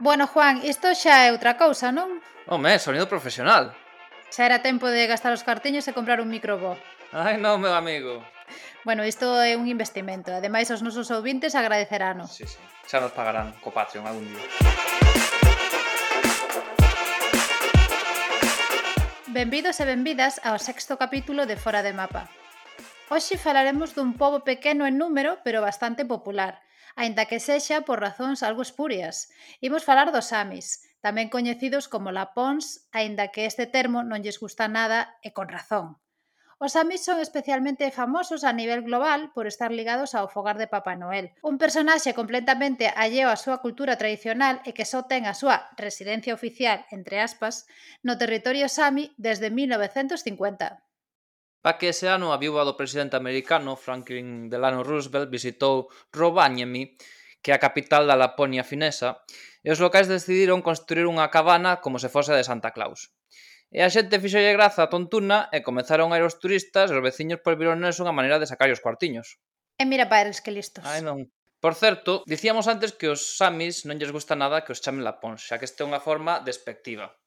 Bueno, 0.00 0.28
Juan, 0.28 0.62
isto 0.62 0.94
xa 0.94 1.26
é 1.26 1.34
outra 1.34 1.58
cousa, 1.58 1.90
non? 1.90 2.22
Home, 2.46 2.78
sonido 2.78 3.10
profesional. 3.10 3.74
Xa 4.30 4.46
era 4.46 4.62
tempo 4.62 4.86
de 4.86 5.10
gastar 5.10 5.34
os 5.34 5.42
cartiños 5.42 5.90
e 5.90 5.96
comprar 5.96 6.22
un 6.22 6.30
microbo. 6.30 6.78
Ai, 7.10 7.34
non, 7.34 7.58
meu 7.58 7.74
amigo. 7.74 8.22
Bueno, 8.86 9.02
isto 9.02 9.26
é 9.42 9.58
un 9.58 9.66
investimento. 9.66 10.30
Ademais, 10.30 10.70
os 10.70 10.86
nosos 10.86 11.10
ouvintes 11.10 11.58
agradecerán. 11.58 12.22
Sí, 12.30 12.46
sí. 12.46 12.62
Xa 12.86 13.02
nos 13.02 13.10
pagarán 13.10 13.58
co 13.58 13.74
Patreon 13.74 14.06
algún 14.06 14.30
día. 14.30 14.46
Benvidos 19.34 19.82
e 19.82 19.84
benvidas 19.84 20.38
ao 20.46 20.62
sexto 20.62 20.94
capítulo 20.94 21.42
de 21.42 21.58
Fora 21.58 21.82
de 21.82 21.90
Mapa. 21.90 22.30
Hoxe 23.10 23.34
falaremos 23.34 23.98
dun 23.98 24.14
pobo 24.14 24.46
pequeno 24.46 24.86
en 24.86 24.94
número, 24.94 25.42
pero 25.42 25.58
bastante 25.58 26.06
popular, 26.06 26.62
aínda 26.98 27.30
que 27.30 27.38
sexa 27.38 27.86
por 27.86 28.02
razóns 28.02 28.42
algo 28.42 28.66
espurias. 28.66 29.16
Imos 29.62 29.86
falar 29.88 30.10
dos 30.10 30.34
samis, 30.34 30.66
tamén 30.98 31.30
coñecidos 31.30 31.86
como 31.86 32.10
lapóns, 32.10 32.90
aínda 32.98 33.30
que 33.30 33.46
este 33.46 33.70
termo 33.70 34.02
non 34.02 34.22
lles 34.24 34.42
gusta 34.42 34.66
nada 34.66 35.14
e 35.22 35.30
con 35.30 35.46
razón. 35.46 35.86
Os 36.58 36.74
samis 36.74 37.06
son 37.06 37.22
especialmente 37.22 37.94
famosos 37.94 38.42
a 38.42 38.50
nivel 38.50 38.82
global 38.82 39.30
por 39.30 39.46
estar 39.46 39.70
ligados 39.70 40.10
ao 40.18 40.26
fogar 40.26 40.58
de 40.58 40.66
Papá 40.66 40.98
Noel, 40.98 41.30
un 41.46 41.54
personaxe 41.62 42.18
completamente 42.18 42.90
alleo 42.98 43.30
á 43.30 43.38
súa 43.38 43.62
cultura 43.62 43.94
tradicional 43.94 44.58
e 44.66 44.74
que 44.74 44.82
só 44.82 45.06
ten 45.06 45.22
a 45.30 45.38
súa 45.38 45.70
residencia 45.78 46.34
oficial, 46.34 46.82
entre 46.90 47.22
aspas, 47.22 47.70
no 48.02 48.18
territorio 48.18 48.66
sami 48.66 49.14
desde 49.14 49.54
1950. 49.54 50.87
Pa 51.64 51.74
que 51.76 51.90
ese 51.90 52.06
ano 52.06 52.30
a 52.30 52.38
viúva 52.38 52.62
do 52.62 52.78
presidente 52.78 53.18
americano 53.18 53.74
Franklin 53.74 54.46
Delano 54.46 54.86
Roosevelt 54.86 55.26
visitou 55.26 55.90
Rovaniemi, 56.14 56.94
que 57.42 57.50
é 57.50 57.54
a 57.54 57.62
capital 57.62 58.06
da 58.06 58.14
Laponia 58.14 58.62
finesa, 58.62 59.22
e 59.66 59.68
os 59.74 59.82
locais 59.82 60.06
decidiron 60.06 60.62
construir 60.62 61.06
unha 61.10 61.26
cabana 61.34 61.82
como 61.82 61.98
se 61.98 62.12
fose 62.12 62.30
de 62.34 62.46
Santa 62.46 62.70
Claus. 62.70 63.10
E 63.68 63.84
a 63.84 63.92
xente 63.92 64.22
fixolle 64.22 64.56
graza 64.56 64.86
a 64.86 64.90
tontuna 64.92 65.52
e 65.52 65.60
comezaron 65.60 66.14
a 66.14 66.16
ir 66.16 66.24
os 66.24 66.40
turistas 66.40 66.88
e 66.88 66.96
os 66.96 67.04
veciños 67.04 67.42
pois 67.44 67.58
viron 67.60 67.82
unha 67.84 68.16
maneira 68.16 68.40
de 68.40 68.48
sacar 68.48 68.70
os 68.72 68.80
cuartiños. 68.80 69.36
E 69.76 69.84
mira 69.84 70.08
pa 70.08 70.22
eles 70.22 70.40
que 70.40 70.54
listos. 70.54 70.86
Ai 70.88 71.04
non. 71.04 71.28
Por 71.58 71.74
certo, 71.74 72.22
dicíamos 72.22 72.70
antes 72.70 72.94
que 72.94 73.10
os 73.10 73.36
samis 73.36 73.82
non 73.82 73.98
lles 73.98 74.14
gusta 74.14 74.38
nada 74.38 74.62
que 74.62 74.70
os 74.70 74.80
chamen 74.80 75.02
lapóns, 75.02 75.42
xa 75.42 75.58
que 75.58 75.66
este 75.66 75.82
é 75.82 75.88
unha 75.90 75.98
forma 75.98 76.38
despectiva. 76.38 77.18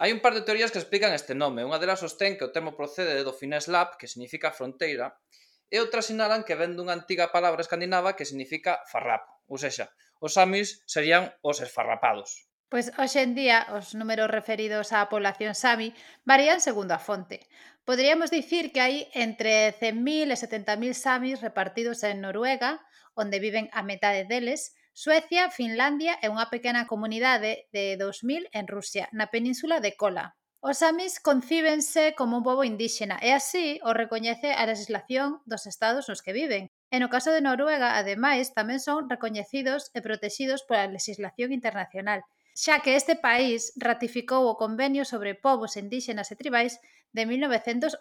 Hai 0.00 0.16
un 0.16 0.24
par 0.24 0.32
de 0.32 0.40
teorías 0.40 0.72
que 0.72 0.80
explican 0.80 1.12
este 1.12 1.36
nome. 1.36 1.60
Unha 1.60 1.76
delas 1.76 2.00
sostén 2.00 2.40
que 2.40 2.48
o 2.48 2.52
termo 2.56 2.72
procede 2.72 3.20
do 3.20 3.36
finés 3.36 3.68
lab, 3.68 4.00
que 4.00 4.08
significa 4.08 4.48
fronteira, 4.48 5.20
e 5.68 5.76
outras 5.76 6.08
sinalan 6.08 6.40
que 6.40 6.56
ven 6.56 6.72
dunha 6.72 6.96
antiga 6.96 7.28
palabra 7.28 7.60
escandinava 7.60 8.16
que 8.16 8.24
significa 8.24 8.80
farrapo. 8.88 9.44
Ou 9.44 9.60
seja, 9.60 9.92
os 10.24 10.40
samis 10.40 10.80
serían 10.88 11.28
os 11.44 11.60
esfarrapados. 11.60 12.48
Pois 12.72 12.88
hoxe 12.96 13.20
en 13.20 13.36
día 13.36 13.68
os 13.76 13.92
números 13.92 14.32
referidos 14.32 14.88
á 14.96 15.04
población 15.12 15.52
sami 15.52 15.92
varían 16.24 16.64
segundo 16.64 16.96
a 16.96 17.00
fonte. 17.04 17.44
Poderíamos 17.84 18.32
dicir 18.32 18.72
que 18.72 18.80
hai 18.80 18.96
entre 19.12 19.76
100.000 19.76 20.32
e 20.32 20.36
70.000 20.40 20.96
samis 20.96 21.44
repartidos 21.44 22.00
en 22.08 22.24
Noruega, 22.24 22.80
onde 23.12 23.36
viven 23.36 23.68
a 23.76 23.84
metade 23.84 24.24
deles, 24.24 24.72
Suecia, 24.92 25.48
Finlandia 25.48 26.18
e 26.20 26.28
unha 26.28 26.50
pequena 26.50 26.84
comunidade 26.90 27.70
de 27.72 27.96
2000 27.96 28.50
en 28.52 28.66
Rusia, 28.66 29.06
na 29.16 29.30
península 29.30 29.78
de 29.78 29.94
Kola. 29.94 30.36
Os 30.60 30.84
samis 30.84 31.24
concíbense 31.24 32.12
como 32.12 32.36
un 32.36 32.44
pobo 32.44 32.68
indíxena 32.68 33.16
e 33.24 33.32
así 33.32 33.80
o 33.80 33.96
recoñece 33.96 34.52
a 34.52 34.68
legislación 34.68 35.40
dos 35.48 35.64
estados 35.64 36.04
nos 36.12 36.20
que 36.20 36.36
viven. 36.36 36.68
E 36.92 37.00
no 37.00 37.08
caso 37.08 37.32
de 37.32 37.40
Noruega, 37.40 37.96
ademais, 37.96 38.52
tamén 38.52 38.76
son 38.76 39.08
recoñecidos 39.08 39.88
e 39.96 40.04
protexidos 40.04 40.68
pola 40.68 40.84
legislación 40.84 41.56
internacional, 41.56 42.20
xa 42.52 42.84
que 42.84 42.92
este 42.92 43.16
país 43.16 43.72
ratificou 43.80 44.44
o 44.52 44.58
Convenio 44.60 45.08
sobre 45.08 45.32
Povos 45.32 45.80
Indíxenas 45.80 46.28
e 46.28 46.36
Tribais 46.36 46.76
de 47.16 47.24
1989. 47.24 47.96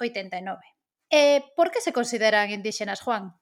E 1.08 1.16
eh, 1.16 1.40
por 1.56 1.72
que 1.72 1.80
se 1.80 1.96
consideran 1.96 2.52
indíxenas, 2.52 3.00
Juan? 3.00 3.40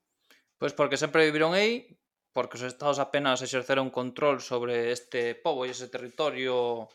Pois 0.62 0.78
porque 0.78 1.02
sempre 1.02 1.26
viviron 1.26 1.58
aí, 1.58 1.98
porque 2.38 2.62
os 2.62 2.70
estados 2.70 3.02
apenas 3.02 3.42
exerceron 3.42 3.90
control 3.90 4.46
sobre 4.46 4.94
este 4.94 5.34
pobo 5.34 5.66
e 5.66 5.74
ese 5.74 5.90
territorio 5.90 6.86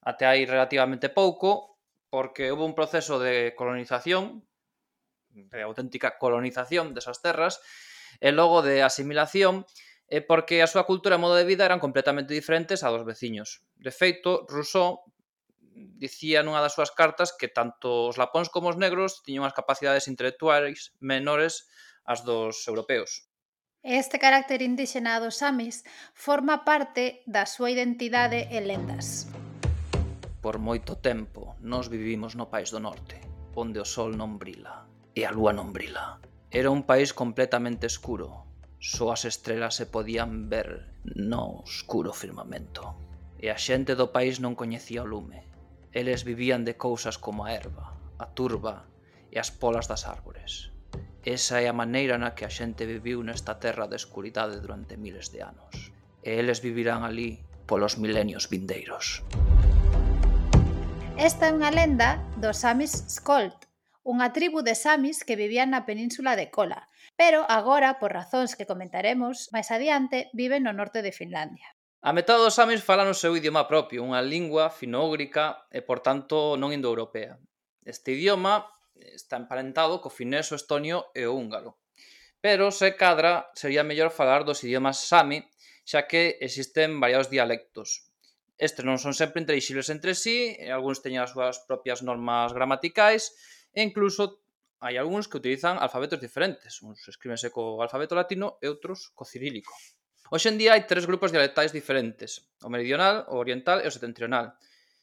até 0.00 0.24
aí 0.24 0.48
relativamente 0.48 1.12
pouco, 1.12 1.76
porque 2.08 2.48
houve 2.48 2.64
un 2.64 2.72
proceso 2.72 3.20
de 3.20 3.52
colonización, 3.52 4.48
de 5.28 5.60
auténtica 5.60 6.16
colonización 6.16 6.96
desas 6.96 7.20
terras, 7.20 7.60
e 8.16 8.32
logo 8.32 8.64
de 8.64 8.80
asimilación, 8.80 9.68
e 10.08 10.24
porque 10.24 10.64
a 10.64 10.70
súa 10.72 10.88
cultura 10.88 11.20
e 11.20 11.22
modo 11.22 11.36
de 11.36 11.44
vida 11.44 11.68
eran 11.68 11.84
completamente 11.84 12.32
diferentes 12.32 12.80
a 12.80 12.88
dos 12.88 13.04
veciños. 13.04 13.60
De 13.76 13.92
feito, 13.92 14.48
Rousseau 14.48 15.04
dicía 16.00 16.40
nunha 16.40 16.64
das 16.64 16.72
súas 16.72 16.96
cartas 16.96 17.36
que 17.36 17.52
tanto 17.52 18.08
os 18.08 18.16
lapóns 18.16 18.48
como 18.48 18.72
os 18.72 18.80
negros 18.80 19.20
tiñan 19.20 19.44
as 19.44 19.52
capacidades 19.52 20.08
intelectuais 20.08 20.96
menores 20.96 21.68
ás 22.08 22.24
dos 22.24 22.64
europeos. 22.64 23.27
Este 23.82 24.18
carácter 24.18 24.60
indíxena 24.60 25.22
dos 25.22 25.38
samis 25.38 25.86
forma 26.10 26.66
parte 26.66 27.22
da 27.30 27.46
súa 27.46 27.70
identidade 27.70 28.50
e 28.50 28.58
lendas. 28.58 29.30
Por 30.42 30.58
moito 30.58 30.98
tempo, 30.98 31.54
nós 31.62 31.86
vivimos 31.86 32.34
no 32.34 32.50
País 32.50 32.74
do 32.74 32.82
Norte, 32.82 33.22
onde 33.54 33.78
o 33.78 33.86
sol 33.86 34.18
non 34.18 34.34
brila 34.34 34.90
e 35.14 35.22
a 35.22 35.30
lúa 35.30 35.54
non 35.54 35.70
brila. 35.70 36.18
Era 36.50 36.74
un 36.74 36.82
país 36.82 37.14
completamente 37.14 37.86
escuro, 37.86 38.50
só 38.82 39.14
as 39.14 39.22
estrelas 39.22 39.78
se 39.78 39.86
podían 39.86 40.50
ver 40.50 40.90
no 41.14 41.62
oscuro 41.62 42.10
firmamento. 42.10 42.98
E 43.38 43.46
a 43.46 43.58
xente 43.62 43.94
do 43.94 44.10
país 44.10 44.42
non 44.42 44.58
coñecía 44.58 45.06
o 45.06 45.10
lume. 45.10 45.46
Eles 45.94 46.26
vivían 46.26 46.66
de 46.66 46.74
cousas 46.74 47.14
como 47.14 47.46
a 47.46 47.54
erva, 47.54 47.94
a 48.18 48.26
turba 48.34 48.90
e 49.30 49.38
as 49.38 49.54
polas 49.54 49.86
das 49.86 50.02
árbores. 50.02 50.74
Esa 51.28 51.60
é 51.60 51.68
a 51.68 51.76
maneira 51.76 52.16
na 52.16 52.32
que 52.32 52.48
a 52.48 52.54
xente 52.56 52.88
viviu 52.88 53.20
nesta 53.20 53.60
terra 53.60 53.84
de 53.84 54.00
escuridade 54.00 54.64
durante 54.64 54.96
miles 54.96 55.28
de 55.28 55.44
anos. 55.44 55.92
E 56.24 56.40
eles 56.40 56.64
vivirán 56.64 57.04
ali 57.04 57.44
polos 57.68 58.00
milenios 58.00 58.48
vindeiros. 58.48 59.20
Esta 61.20 61.44
é 61.44 61.52
unha 61.52 61.68
lenda 61.68 62.16
dos 62.40 62.64
Samis 62.64 63.04
Skolt, 63.12 63.68
unha 64.08 64.32
tribu 64.32 64.64
de 64.64 64.72
Samis 64.72 65.20
que 65.20 65.36
vivían 65.36 65.76
na 65.76 65.84
península 65.84 66.32
de 66.32 66.48
Kola, 66.48 66.88
pero 67.12 67.44
agora, 67.44 68.00
por 68.00 68.16
razóns 68.16 68.56
que 68.56 68.64
comentaremos 68.64 69.52
máis 69.52 69.68
adiante, 69.68 70.32
viven 70.32 70.64
no 70.64 70.72
norte 70.72 71.04
de 71.04 71.12
Finlandia. 71.12 71.76
A 72.00 72.16
metade 72.16 72.40
dos 72.40 72.56
Samis 72.56 72.80
falan 72.80 73.04
o 73.04 73.12
seu 73.12 73.36
idioma 73.36 73.68
propio, 73.68 74.00
unha 74.00 74.24
lingua 74.24 74.72
finógrica 74.72 75.68
e, 75.68 75.84
por 75.84 76.00
tanto, 76.00 76.56
non 76.56 76.72
indoeuropea. 76.72 77.36
Este 77.84 78.16
idioma 78.16 78.77
está 79.14 79.36
emparentado 79.36 80.00
co 80.02 80.10
finés, 80.10 80.50
o 80.50 80.58
estonio 80.58 81.10
e 81.14 81.26
o 81.26 81.34
húngaro. 81.34 81.78
Pero, 82.40 82.70
se 82.70 82.94
cadra, 82.94 83.50
sería 83.54 83.82
mellor 83.82 84.10
falar 84.14 84.46
dos 84.46 84.62
idiomas 84.62 85.02
sami, 85.10 85.42
xa 85.88 86.06
que 86.06 86.36
existen 86.40 87.00
variados 87.02 87.32
dialectos. 87.32 88.08
Estes 88.58 88.82
non 88.82 88.98
son 88.98 89.14
sempre 89.14 89.42
intelixibles 89.42 89.90
entre 89.90 90.12
sí, 90.18 90.54
e 90.58 90.70
algúns 90.74 90.98
teñen 91.02 91.22
as 91.22 91.30
súas 91.30 91.62
propias 91.66 92.02
normas 92.02 92.50
gramaticais, 92.54 93.34
e 93.74 93.82
incluso 93.86 94.42
hai 94.78 94.94
algúns 94.98 95.26
que 95.26 95.38
utilizan 95.38 95.78
alfabetos 95.78 96.22
diferentes. 96.22 96.82
Uns 96.86 97.02
escríbense 97.10 97.50
co 97.50 97.82
alfabeto 97.82 98.14
latino 98.14 98.58
e 98.62 98.66
outros 98.70 99.10
co 99.14 99.26
cirílico. 99.26 99.74
Hoxe 100.30 100.52
en 100.52 100.60
día 100.60 100.76
hai 100.76 100.84
tres 100.84 101.08
grupos 101.08 101.32
dialectais 101.32 101.72
diferentes, 101.74 102.50
o 102.62 102.68
meridional, 102.70 103.26
o 103.32 103.40
oriental 103.40 103.82
e 103.82 103.88
o 103.88 103.94
setentrional, 103.94 104.54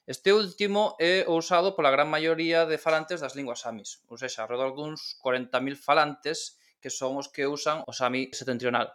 Este 0.06 0.30
último 0.34 0.94
é 1.02 1.26
usado 1.26 1.74
pola 1.74 1.90
gran 1.90 2.06
maioría 2.06 2.70
de 2.70 2.78
falantes 2.78 3.26
das 3.26 3.34
linguas 3.34 3.66
samis, 3.66 4.06
ou 4.06 4.22
seja, 4.22 4.46
alrededor 4.46 4.78
duns 4.78 5.18
40.000 5.18 5.74
falantes 5.82 6.62
que 6.78 6.94
son 6.94 7.18
os 7.18 7.34
que 7.34 7.50
usan 7.50 7.82
o 7.90 7.92
sami 7.92 8.30
setentrional. 8.30 8.94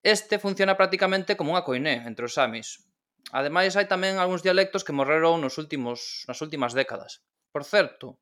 Este 0.00 0.40
funciona 0.40 0.80
prácticamente 0.80 1.36
como 1.36 1.52
unha 1.52 1.68
coiné 1.68 2.00
entre 2.08 2.24
os 2.24 2.32
samis. 2.32 2.80
Ademais, 3.28 3.76
hai 3.76 3.84
tamén 3.84 4.16
algúns 4.16 4.40
dialectos 4.40 4.88
que 4.88 4.96
morreron 4.96 5.44
nos 5.44 5.60
últimos, 5.60 6.24
nas 6.24 6.40
últimas 6.40 6.72
décadas. 6.72 7.20
Por 7.52 7.68
certo, 7.68 8.16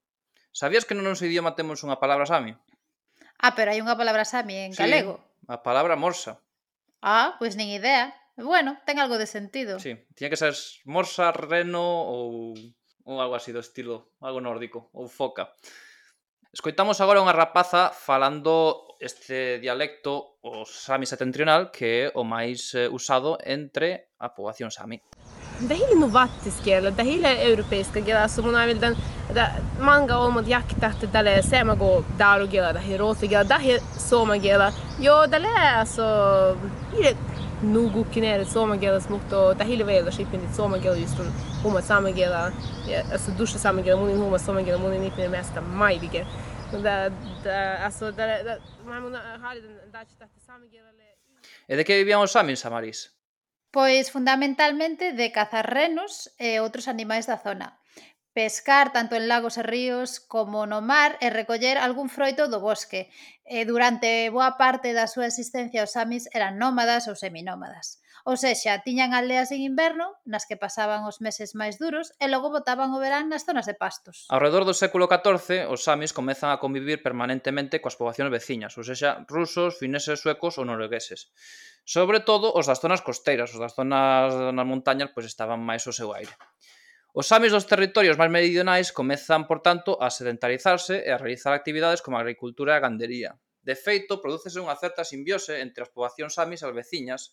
sabías 0.51 0.83
que 0.83 0.99
no 0.99 1.07
noso 1.07 1.31
idioma 1.31 1.55
temos 1.55 1.87
unha 1.87 2.03
palabra 2.03 2.27
sami? 2.27 2.59
Ah, 3.39 3.55
pero 3.55 3.71
hai 3.71 3.79
unha 3.79 3.95
palabra 3.95 4.27
sami 4.27 4.67
en 4.67 4.75
sí, 4.75 4.83
galego. 4.83 5.23
A 5.47 5.63
palabra 5.63 5.95
morsa. 5.95 6.43
Ah, 6.99 7.39
pois 7.39 7.55
nin 7.55 7.71
idea. 7.71 8.11
Bueno, 8.37 8.77
ten 8.85 8.99
algo 8.99 9.17
de 9.17 9.27
sentido. 9.27 9.81
Sí, 9.81 9.97
tiña 10.15 10.29
que 10.29 10.37
ser 10.37 10.55
morsa, 10.85 11.33
reno 11.33 11.81
ou, 11.81 12.53
ou 13.05 13.21
algo 13.21 13.35
así 13.35 13.53
do 13.53 13.65
estilo, 13.65 14.13
algo 14.21 14.45
nórdico, 14.45 14.91
ou 14.93 15.09
foca. 15.09 15.57
Escoitamos 16.53 17.01
agora 17.01 17.25
unha 17.25 17.33
rapaza 17.33 17.93
falando 17.97 18.85
este 19.01 19.57
dialecto, 19.61 20.41
o 20.45 20.69
sami 20.69 21.09
setentrional, 21.09 21.73
que 21.73 22.09
é 22.09 22.13
o 22.13 22.25
máis 22.25 22.77
eh, 22.77 22.89
usado 22.93 23.41
entre 23.41 24.13
a 24.21 24.33
poboación 24.33 24.69
sami. 24.69 25.01
Det 25.61 25.75
här 25.75 25.93
är 25.93 25.97
nog 25.97 26.13
eller 26.67 26.91
det 26.91 27.03
är 27.03 27.51
europeiska 27.51 28.01
grejer. 28.01 28.29
Så 28.29 28.43
man 28.43 28.55
är 28.55 28.67
väl 28.67 28.81
den, 28.81 28.97
det, 29.35 29.53
man 29.81 30.07
går 30.07 30.17
om 30.17 30.37
att 30.37 30.49
jakta 30.49 30.87
efter 30.87 31.07
det 31.07 31.23
där, 31.23 31.43
säger 31.43 31.65
man 31.65 31.79
går 31.79 32.05
där 32.19 32.43
och 32.43 32.49
grejer, 32.49 32.73
det 32.73 32.79
här 32.79 32.95
är 32.95 32.99
råtiga, 32.99 33.45
det 33.45 33.55
här 33.55 33.81
det 35.27 35.37
är 35.37 35.79
alltså, 35.79 36.03
det 36.93 37.17
nugu 37.63 38.05
kineret 38.05 38.49
soma 38.49 38.77
gela 38.77 39.01
smukto 39.01 39.55
tahile 39.55 39.85
vela 39.85 40.11
shipin 40.11 40.41
dit 40.41 40.55
somagela 40.55 40.97
just 40.97 41.19
justun 41.19 41.33
huma 41.63 41.83
sama 41.83 42.11
gela 42.13 42.53
alltså 43.13 43.33
duscha 43.39 43.59
sama 43.59 43.83
gela 43.83 44.01
munin 44.01 44.17
huma 44.17 44.39
soma 44.39 44.63
gela 44.63 44.79
munin 44.79 45.03
nipne 45.03 45.29
mesta 45.29 45.61
majdige 45.61 46.27
da 46.83 47.09
da 47.45 47.85
alltså 47.85 48.13
da 48.13 48.25
mamma 48.85 49.09
den 49.55 49.93
dacht 49.93 50.23
att 50.23 50.31
sama 50.47 50.67
E 51.69 51.77
de 51.77 51.85
que 51.85 51.99
vivían 51.99 52.21
os 52.21 52.33
samis, 52.33 52.65
Amaris? 52.65 53.13
Pois 53.71 54.11
fundamentalmente 54.11 55.13
de 55.13 55.33
cazar 55.33 55.67
renos 55.67 56.31
e 56.39 56.61
outros 56.61 56.89
animais 56.89 57.27
da 57.27 57.37
zona 57.37 57.69
pescar 58.37 58.93
tanto 58.93 59.17
en 59.17 59.33
lagos 59.33 59.57
e 59.57 59.65
ríos 59.65 60.21
como 60.21 60.69
no 60.69 60.85
mar 60.85 61.17
e 61.25 61.33
recoller 61.33 61.81
algún 61.81 62.13
froito 62.13 62.53
do 62.53 62.61
bosque. 62.61 63.09
E 63.49 63.65
durante 63.65 64.29
boa 64.29 64.61
parte 64.61 64.93
da 64.93 65.09
súa 65.09 65.25
existencia 65.25 65.81
os 65.81 65.97
samis 65.97 66.29
eran 66.37 66.61
nómadas 66.61 67.09
ou 67.09 67.17
seminómadas. 67.17 67.97
Ou 68.29 68.37
sexa, 68.37 68.85
tiñan 68.85 69.17
aldeas 69.17 69.57
en 69.57 69.65
inverno 69.65 70.21
nas 70.29 70.45
que 70.45 70.61
pasaban 70.61 71.09
os 71.09 71.25
meses 71.25 71.57
máis 71.57 71.81
duros 71.81 72.13
e 72.21 72.29
logo 72.29 72.53
botaban 72.53 72.93
o 72.93 73.01
verán 73.01 73.33
nas 73.33 73.49
zonas 73.49 73.65
de 73.65 73.73
pastos. 73.73 74.29
Ao 74.29 74.37
redor 74.37 74.69
do 74.69 74.77
século 74.77 75.09
XIV, 75.09 75.73
os 75.73 75.81
samis 75.89 76.13
comezan 76.13 76.53
a 76.53 76.61
convivir 76.61 77.01
permanentemente 77.01 77.81
coas 77.81 77.97
poboacións 77.97 78.29
veciñas, 78.29 78.77
ou 78.77 78.85
sexa, 78.85 79.25
rusos, 79.33 79.81
fineses, 79.81 80.21
suecos 80.21 80.61
ou 80.61 80.69
noruegueses. 80.69 81.33
Sobre 81.89 82.21
todo 82.21 82.53
os 82.53 82.69
das 82.69 82.85
zonas 82.85 83.01
costeiras, 83.01 83.49
os 83.57 83.63
das 83.65 83.73
zonas 83.73 84.53
nas 84.53 84.69
montañas, 84.69 85.09
pois 85.17 85.25
estaban 85.25 85.65
máis 85.65 85.89
ao 85.89 85.97
seu 85.97 86.13
aire. 86.13 86.37
Os 87.17 87.33
samis 87.33 87.49
dos 87.49 87.65
territorios 87.65 88.21
máis 88.21 88.29
meridionais 88.29 88.93
comezan, 88.93 89.49
por 89.49 89.65
tanto, 89.65 89.97
a 90.05 90.13
sedentarizarse 90.13 91.01
e 91.01 91.09
a 91.09 91.17
realizar 91.17 91.57
actividades 91.57 92.05
como 92.05 92.21
a 92.21 92.23
agricultura 92.25 92.71
e 92.73 92.77
a 92.77 92.85
gandería. 92.85 93.41
De 93.65 93.73
feito, 93.73 94.21
prodúcese 94.21 94.61
unha 94.61 94.77
certa 94.77 95.01
simbiose 95.01 95.65
entre 95.65 95.81
as 95.81 95.89
poboacións 95.89 96.37
samis 96.37 96.61
e 96.61 96.69
as 96.69 96.77
veciñas, 96.77 97.33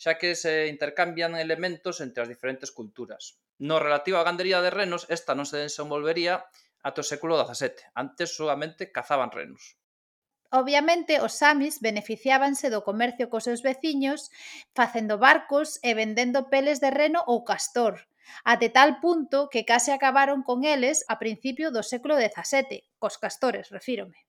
xa 0.00 0.16
que 0.16 0.32
se 0.32 0.72
intercambian 0.72 1.36
elementos 1.36 2.00
entre 2.00 2.24
as 2.24 2.32
diferentes 2.32 2.72
culturas. 2.72 3.36
No 3.60 3.76
relativo 3.76 4.16
á 4.16 4.24
gandería 4.24 4.64
de 4.64 4.72
renos, 4.72 5.04
esta 5.12 5.36
non 5.36 5.44
se 5.44 5.68
desenvolvería 5.68 6.48
ata 6.80 7.04
o 7.04 7.10
século 7.12 7.36
XVII. 7.36 7.92
Antes 7.92 8.32
solamente 8.32 8.88
cazaban 8.88 9.36
renos. 9.36 9.76
Obviamente, 10.48 11.20
os 11.20 11.36
samis 11.36 11.84
beneficiábanse 11.84 12.72
do 12.72 12.80
comercio 12.88 13.28
cos 13.28 13.44
seus 13.44 13.60
veciños 13.60 14.32
facendo 14.72 15.20
barcos 15.20 15.76
e 15.84 15.92
vendendo 15.92 16.48
peles 16.48 16.80
de 16.80 16.88
reno 16.88 17.20
ou 17.28 17.44
castor, 17.44 18.08
até 18.44 18.68
tal 18.68 18.98
punto 18.98 19.48
que 19.52 19.66
case 19.66 19.92
acabaron 19.92 20.42
con 20.42 20.64
eles 20.64 21.02
a 21.08 21.18
principio 21.18 21.74
do 21.74 21.82
século 21.84 22.16
XVII, 22.16 22.86
cos 23.00 23.16
castores, 23.16 23.70
refírome. 23.70 24.22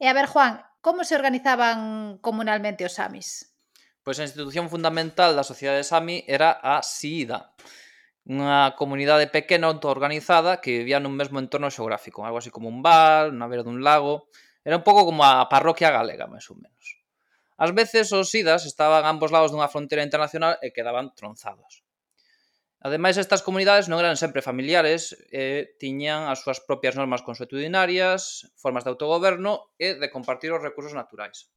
E 0.00 0.10
a 0.10 0.14
ver, 0.16 0.26
Juan, 0.26 0.62
como 0.82 1.06
se 1.06 1.14
organizaban 1.14 2.18
comunalmente 2.18 2.84
os 2.84 2.98
samis? 2.98 3.54
Pois 4.04 4.20
a 4.20 4.26
institución 4.28 4.68
fundamental 4.68 5.32
da 5.32 5.46
sociedade 5.46 5.86
sami 5.86 6.26
era 6.28 6.60
a 6.60 6.84
Siida, 6.84 7.56
unha 8.24 8.72
comunidade 8.72 9.28
pequena 9.28 9.68
autoorganizada 9.68 10.64
que 10.64 10.80
vivía 10.80 10.96
nun 10.96 11.12
mesmo 11.12 11.36
entorno 11.36 11.68
xeográfico, 11.68 12.24
algo 12.24 12.40
así 12.40 12.48
como 12.48 12.72
un 12.72 12.80
bar, 12.80 13.36
na 13.36 13.48
beira 13.48 13.64
dun 13.64 13.84
lago, 13.84 14.32
era 14.64 14.80
un 14.80 14.84
pouco 14.84 15.04
como 15.04 15.20
a 15.24 15.44
parroquia 15.52 15.92
galega, 15.92 16.24
máis 16.24 16.48
ou 16.48 16.56
menos. 16.56 17.04
Ás 17.60 17.70
veces 17.76 18.10
os 18.16 18.32
sidas 18.32 18.64
estaban 18.64 19.04
a 19.04 19.12
ambos 19.12 19.28
lados 19.28 19.52
dunha 19.52 19.68
fronteira 19.68 20.02
internacional 20.02 20.56
e 20.64 20.72
quedaban 20.72 21.12
tronzados. 21.12 21.83
Ademais, 22.84 23.16
estas 23.16 23.40
comunidades 23.40 23.88
non 23.88 23.96
eran 23.96 24.20
sempre 24.20 24.44
familiares, 24.44 25.16
e 25.32 25.72
tiñan 25.80 26.28
as 26.28 26.44
súas 26.44 26.60
propias 26.60 27.00
normas 27.00 27.24
consuetudinarias, 27.24 28.44
formas 28.60 28.84
de 28.84 28.92
autogoberno 28.92 29.72
e 29.80 29.96
de 29.96 30.12
compartir 30.12 30.52
os 30.52 30.60
recursos 30.60 30.92
naturais. 30.92 31.48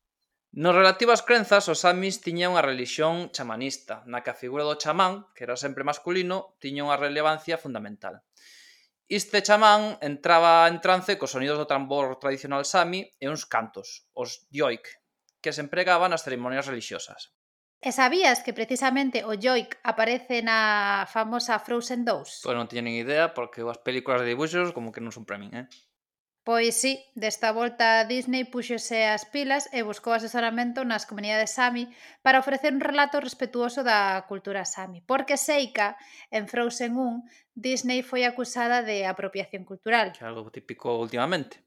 Nos 0.56 0.72
relativo 0.72 1.12
ás 1.12 1.28
crenzas, 1.28 1.68
os 1.68 1.84
samis 1.84 2.24
tiñan 2.24 2.56
unha 2.56 2.64
religión 2.64 3.28
chamanista, 3.36 4.08
na 4.08 4.24
que 4.24 4.32
a 4.32 4.40
figura 4.40 4.64
do 4.64 4.80
chamán, 4.80 5.28
que 5.36 5.44
era 5.44 5.60
sempre 5.60 5.84
masculino, 5.84 6.56
tiña 6.64 6.88
unha 6.88 6.96
relevancia 6.96 7.60
fundamental. 7.60 8.24
Este 9.12 9.44
chamán 9.44 10.00
entraba 10.00 10.64
en 10.72 10.80
trance 10.80 11.20
cos 11.20 11.36
sonidos 11.36 11.60
do 11.60 11.68
tambor 11.68 12.24
tradicional 12.24 12.64
sami 12.64 13.04
e 13.20 13.28
uns 13.28 13.44
cantos, 13.44 14.08
os 14.16 14.48
dioic, 14.48 14.88
que 15.44 15.52
se 15.52 15.60
empregaban 15.60 16.16
nas 16.16 16.24
cerimonias 16.24 16.72
religiosas. 16.72 17.36
E 17.78 17.94
sabías 17.94 18.42
que 18.42 18.58
precisamente 18.58 19.22
o 19.22 19.38
Joik 19.38 19.78
aparece 19.86 20.42
na 20.42 21.06
famosa 21.06 21.62
Frozen 21.62 22.10
2? 22.10 22.42
Pois 22.42 22.58
non 22.58 22.66
teño 22.66 22.90
nin 22.90 22.98
idea, 22.98 23.38
porque 23.38 23.62
as 23.62 23.78
películas 23.86 24.26
de 24.26 24.34
dibuixos 24.34 24.74
como 24.74 24.90
que 24.90 25.04
non 25.04 25.14
son 25.14 25.30
para 25.30 25.38
min, 25.38 25.54
eh? 25.54 25.70
Pois 26.48 26.80
sí, 26.80 27.04
desta 27.14 27.52
volta 27.52 28.08
Disney 28.08 28.48
puxose 28.48 29.04
as 29.04 29.28
pilas 29.28 29.68
e 29.76 29.84
buscou 29.84 30.16
asesoramento 30.16 30.88
nas 30.88 31.04
comunidades 31.04 31.54
Sami 31.54 31.92
para 32.24 32.40
ofrecer 32.40 32.72
un 32.72 32.80
relato 32.80 33.20
respetuoso 33.20 33.84
da 33.84 34.26
cultura 34.32 34.64
Sami, 34.64 35.04
porque 35.04 35.36
Seika, 35.36 36.00
en 36.32 36.48
Frozen 36.48 36.96
1, 36.96 37.30
Disney 37.52 38.00
foi 38.02 38.24
acusada 38.24 38.82
de 38.82 39.04
apropiación 39.04 39.68
cultural. 39.68 40.16
Que 40.16 40.24
algo 40.24 40.48
típico 40.50 40.96
últimamente 40.98 41.67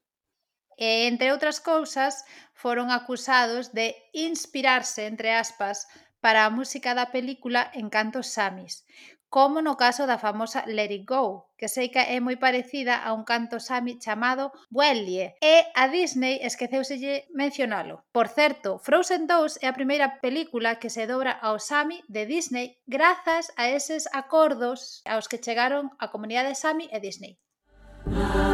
e, 0.77 1.07
entre 1.07 1.31
outras 1.31 1.59
cousas, 1.59 2.23
foron 2.53 2.91
acusados 2.91 3.73
de 3.73 3.97
inspirarse, 4.13 5.07
entre 5.09 5.33
aspas, 5.33 5.87
para 6.21 6.45
a 6.45 6.53
música 6.53 6.93
da 6.93 7.09
película 7.09 7.71
en 7.73 7.89
cantos 7.89 8.29
samis, 8.37 8.85
como 9.31 9.61
no 9.61 9.79
caso 9.79 10.05
da 10.05 10.19
famosa 10.19 10.67
Let 10.67 10.91
It 10.91 11.05
Go, 11.07 11.55
que 11.55 11.71
sei 11.71 11.87
que 11.87 12.03
é 12.03 12.19
moi 12.19 12.35
parecida 12.35 12.99
a 12.99 13.15
un 13.15 13.23
canto 13.23 13.63
sami 13.63 13.95
chamado 13.95 14.51
Wellie, 14.69 15.39
e 15.39 15.55
a 15.71 15.87
Disney 15.87 16.43
esqueceuselle 16.43 17.31
mencionalo. 17.31 18.03
Por 18.11 18.27
certo, 18.27 18.77
Frozen 18.83 19.31
2 19.31 19.63
é 19.63 19.71
a 19.71 19.77
primeira 19.79 20.19
película 20.19 20.77
que 20.83 20.91
se 20.91 21.07
dobra 21.07 21.31
ao 21.31 21.63
sami 21.63 22.03
de 22.11 22.27
Disney 22.27 22.77
grazas 22.85 23.55
a 23.55 23.71
eses 23.71 24.11
acordos 24.11 24.99
aos 25.07 25.31
que 25.31 25.39
chegaron 25.39 25.95
a 25.95 26.11
comunidade 26.11 26.53
sami 26.53 26.91
e 26.91 26.99
Disney. 26.99 27.39
Ah. 28.11 28.50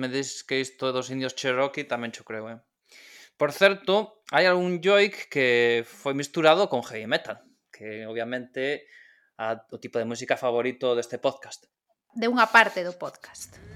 me 0.00 0.08
dis 0.08 0.40
que 0.48 0.64
isto 0.64 0.96
dos 0.96 1.12
indios 1.12 1.36
Cherokee 1.36 1.84
tamén 1.84 2.16
cho 2.16 2.24
creo, 2.24 2.48
eh. 2.48 2.58
Por 3.36 3.52
certo, 3.52 4.24
hai 4.32 4.48
algún 4.48 4.80
joik 4.80 5.28
que 5.28 5.84
foi 5.84 6.16
misturado 6.16 6.72
con 6.72 6.80
heavy 6.80 7.04
metal, 7.04 7.44
que 7.68 8.08
obviamente 8.08 8.88
a, 9.36 9.60
o 9.72 9.76
tipo 9.76 10.00
de 10.00 10.08
música 10.08 10.40
favorito 10.40 10.96
deste 10.96 11.20
podcast. 11.20 11.68
De 12.16 12.28
unha 12.28 12.48
parte 12.48 12.80
do 12.80 12.96
podcast. 12.96 13.69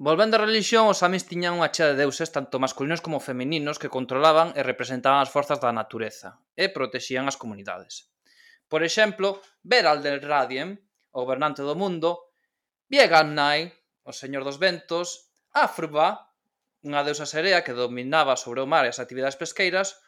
Volvendo 0.00 0.36
á 0.36 0.40
religión, 0.40 0.88
os 0.88 1.04
samis 1.04 1.28
tiñan 1.28 1.60
unha 1.60 1.72
chea 1.76 1.92
de 1.92 2.00
deuses 2.00 2.32
tanto 2.32 2.56
masculinos 2.56 3.04
como 3.04 3.20
femininos 3.20 3.76
que 3.76 3.92
controlaban 3.92 4.48
e 4.56 4.64
representaban 4.64 5.20
as 5.20 5.28
forzas 5.28 5.60
da 5.60 5.76
natureza 5.76 6.40
e 6.56 6.72
protexían 6.72 7.28
as 7.28 7.36
comunidades. 7.36 8.08
Por 8.72 8.80
exemplo, 8.80 9.44
Beral 9.60 10.00
del 10.00 10.24
Radiem, 10.24 10.80
o 11.12 11.20
gobernante 11.20 11.60
do 11.60 11.76
mundo, 11.76 12.32
Viegamnai, 12.88 13.76
o 14.08 14.16
señor 14.16 14.40
dos 14.48 14.56
ventos, 14.56 15.36
Afruba, 15.52 16.32
unha 16.80 17.04
deusa 17.04 17.28
serea 17.28 17.60
que 17.60 17.76
dominaba 17.76 18.40
sobre 18.40 18.64
o 18.64 18.70
mar 18.72 18.88
e 18.88 18.92
as 18.96 19.04
actividades 19.04 19.36
pesqueiras, 19.36 20.00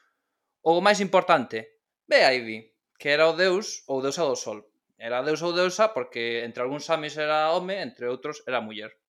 ou 0.64 0.80
o 0.80 0.84
máis 0.86 1.04
importante, 1.04 1.84
Beaivi, 2.08 2.64
que 2.96 3.12
era 3.12 3.28
o 3.28 3.36
deus 3.36 3.84
ou 3.92 4.00
deusa 4.00 4.24
do 4.24 4.40
sol. 4.40 4.64
Era 4.96 5.20
deus 5.20 5.44
ou 5.44 5.52
deusa 5.52 5.92
porque 5.92 6.48
entre 6.48 6.64
algúns 6.64 6.88
samis 6.88 7.12
era 7.20 7.52
home, 7.52 7.76
entre 7.76 8.08
outros 8.08 8.40
era 8.48 8.64
muller. 8.64 9.01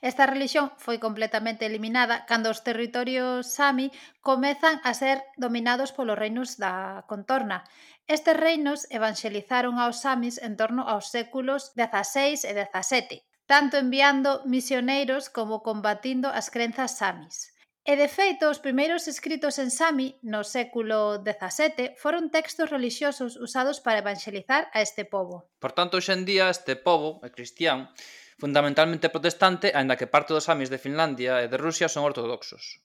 Esta 0.00 0.24
relixión 0.26 0.70
foi 0.78 0.96
completamente 1.02 1.66
eliminada 1.66 2.24
cando 2.28 2.48
os 2.54 2.62
territorios 2.68 3.50
sami 3.58 3.90
comezan 4.28 4.76
a 4.88 4.92
ser 4.94 5.16
dominados 5.36 5.90
polos 5.96 6.18
reinos 6.22 6.56
da 6.62 7.04
contorna. 7.10 7.64
Estes 8.06 8.36
reinos 8.36 8.86
evangelizaron 8.98 9.74
aos 9.78 10.04
samis 10.04 10.36
en 10.46 10.54
torno 10.60 10.82
aos 10.86 11.10
séculos 11.10 11.72
XVI 11.74 12.36
e 12.46 12.52
XVII, 12.52 13.24
tanto 13.50 13.74
enviando 13.80 14.44
misioneiros 14.44 15.32
como 15.36 15.64
combatindo 15.66 16.28
as 16.28 16.52
crenzas 16.54 17.00
samis. 17.00 17.54
E 17.84 18.00
de 18.00 18.08
feito, 18.08 18.48
os 18.48 18.64
primeiros 18.64 19.04
escritos 19.12 19.60
en 19.60 19.68
sami 19.68 20.16
no 20.24 20.40
século 20.40 21.20
XVII 21.20 22.00
foron 22.00 22.32
textos 22.32 22.72
relixiosos 22.72 23.36
usados 23.36 23.84
para 23.84 24.00
evangelizar 24.00 24.72
a 24.72 24.80
este 24.80 25.04
pobo. 25.04 25.52
Por 25.60 25.76
tanto, 25.76 26.00
hoxe 26.00 26.16
en 26.16 26.24
día 26.24 26.48
este 26.48 26.80
pobo, 26.80 27.20
é 27.20 27.28
cristián, 27.28 27.92
fundamentalmente 28.38 29.12
protestante, 29.14 29.72
aínda 29.74 29.98
que 29.98 30.10
parte 30.10 30.34
dos 30.34 30.46
samis 30.48 30.70
de 30.70 30.82
Finlandia 30.82 31.42
e 31.44 31.50
de 31.50 31.60
Rusia 31.60 31.86
son 31.88 32.02
ortodoxos. 32.04 32.84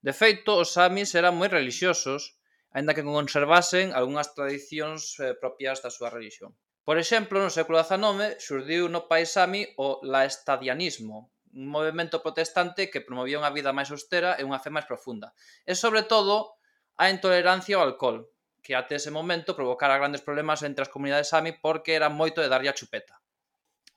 De 0.00 0.12
feito, 0.14 0.54
os 0.62 0.74
samis 0.74 1.14
eran 1.18 1.34
moi 1.38 1.50
religiosos, 1.50 2.38
aínda 2.74 2.94
que 2.94 3.06
conservasen 3.06 3.90
algunhas 3.94 4.30
tradicións 4.36 5.18
eh, 5.18 5.34
propias 5.34 5.82
da 5.82 5.90
súa 5.90 6.10
religión. 6.12 6.54
Por 6.88 6.96
exemplo, 6.96 7.36
no 7.42 7.52
século 7.52 7.82
XIX 7.82 8.40
xurdiu 8.40 8.88
no 8.88 9.04
país 9.10 9.28
sami 9.36 9.62
o 9.76 10.00
laestadianismo, 10.04 11.28
un 11.52 11.68
movimento 11.68 12.22
protestante 12.24 12.88
que 12.92 13.04
promovía 13.04 13.40
unha 13.40 13.52
vida 13.52 13.76
máis 13.76 13.90
austera 13.92 14.36
e 14.40 14.42
unha 14.46 14.60
fe 14.62 14.70
máis 14.72 14.88
profunda. 14.88 15.34
E, 15.68 15.72
sobre 15.76 16.02
todo, 16.04 16.56
a 16.96 17.12
intolerancia 17.12 17.76
ao 17.76 17.84
alcohol, 17.84 18.30
que 18.64 18.76
até 18.76 18.96
ese 18.96 19.12
momento 19.12 19.56
provocara 19.58 20.00
grandes 20.00 20.24
problemas 20.24 20.60
entre 20.62 20.84
as 20.84 20.92
comunidades 20.92 21.30
sami 21.32 21.52
porque 21.56 21.96
era 21.96 22.12
moito 22.12 22.40
de 22.40 22.50
darlle 22.52 22.72
a 22.72 22.78
chupeta. 22.78 23.20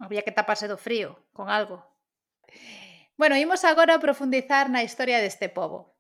Había 0.02 0.26
que 0.26 0.34
taparse 0.34 0.66
do 0.66 0.82
frío 0.82 1.10
con 1.38 1.54
algo. 1.54 1.86
Bueno, 3.22 3.38
imos 3.38 3.62
agora 3.70 3.94
a 3.96 4.04
profundizar 4.04 4.66
na 4.74 4.82
historia 4.82 5.22
deste 5.22 5.48
povo. 5.48 5.94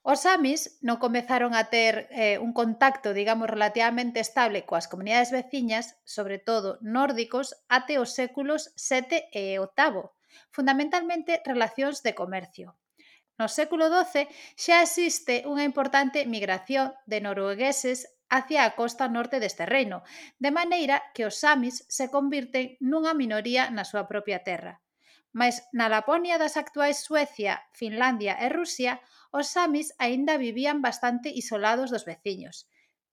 Os 0.00 0.24
samis 0.24 0.80
non 0.86 1.02
comezaron 1.02 1.52
a 1.52 1.68
ter 1.68 2.08
eh, 2.08 2.40
un 2.40 2.56
contacto, 2.56 3.12
digamos, 3.12 3.52
relativamente 3.52 4.22
estable 4.22 4.64
coas 4.64 4.88
comunidades 4.88 5.34
veciñas, 5.34 6.00
sobre 6.08 6.38
todo 6.38 6.78
nórdicos, 6.80 7.52
até 7.68 8.00
os 8.00 8.16
séculos 8.16 8.72
7 8.80 9.28
e 9.34 9.60
8, 9.60 10.14
fundamentalmente 10.54 11.42
relacións 11.44 12.00
de 12.06 12.16
comercio. 12.16 12.80
No 13.36 13.48
século 13.48 13.90
XII 13.92 14.30
xa 14.56 14.80
existe 14.86 15.44
unha 15.44 15.68
importante 15.68 16.24
migración 16.24 16.96
de 17.10 17.18
noruegueses 17.20 18.08
hacia 18.30 18.64
a 18.64 18.74
costa 18.78 19.10
norte 19.10 19.42
deste 19.42 19.66
reino, 19.66 20.06
de 20.38 20.50
maneira 20.54 21.02
que 21.14 21.26
os 21.26 21.36
samis 21.42 21.84
se 21.90 22.06
convirten 22.14 22.78
nunha 22.80 23.12
minoría 23.12 23.68
na 23.74 23.84
súa 23.84 24.06
propia 24.06 24.40
terra. 24.46 24.80
Mas 25.34 25.66
na 25.76 25.86
Laponia 25.86 26.38
das 26.42 26.56
actuais 26.56 27.02
Suecia, 27.06 27.66
Finlandia 27.74 28.34
e 28.38 28.48
Rusia, 28.48 29.02
os 29.30 29.46
samis 29.54 29.94
aínda 29.98 30.38
vivían 30.38 30.82
bastante 30.82 31.28
isolados 31.30 31.90
dos 31.90 32.06
veciños. 32.06 32.66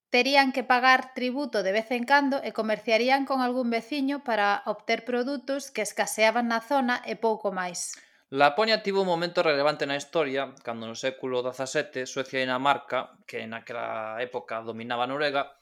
Terían 0.10 0.56
que 0.56 0.64
pagar 0.64 1.14
tributo 1.14 1.62
de 1.62 1.76
vez 1.78 1.92
en 1.92 2.08
cando 2.08 2.38
e 2.48 2.56
comerciarían 2.56 3.28
con 3.30 3.44
algún 3.44 3.70
veciño 3.70 4.24
para 4.24 4.64
obter 4.66 5.04
produtos 5.04 5.70
que 5.74 5.84
escaseaban 5.84 6.48
na 6.48 6.64
zona 6.64 7.04
e 7.04 7.20
pouco 7.20 7.52
máis. 7.52 7.94
Laponia 8.30 8.84
tivo 8.84 9.00
un 9.00 9.08
momento 9.08 9.42
relevante 9.42 9.88
na 9.88 9.96
historia 9.96 10.52
cando 10.60 10.84
no 10.84 11.00
século 11.00 11.40
XVII 11.40 12.04
Suecia 12.04 12.40
e 12.40 12.44
Dinamarca, 12.44 13.16
que 13.24 13.48
naquela 13.48 14.20
época 14.20 14.60
dominaba 14.60 15.08
Noruega, 15.08 15.56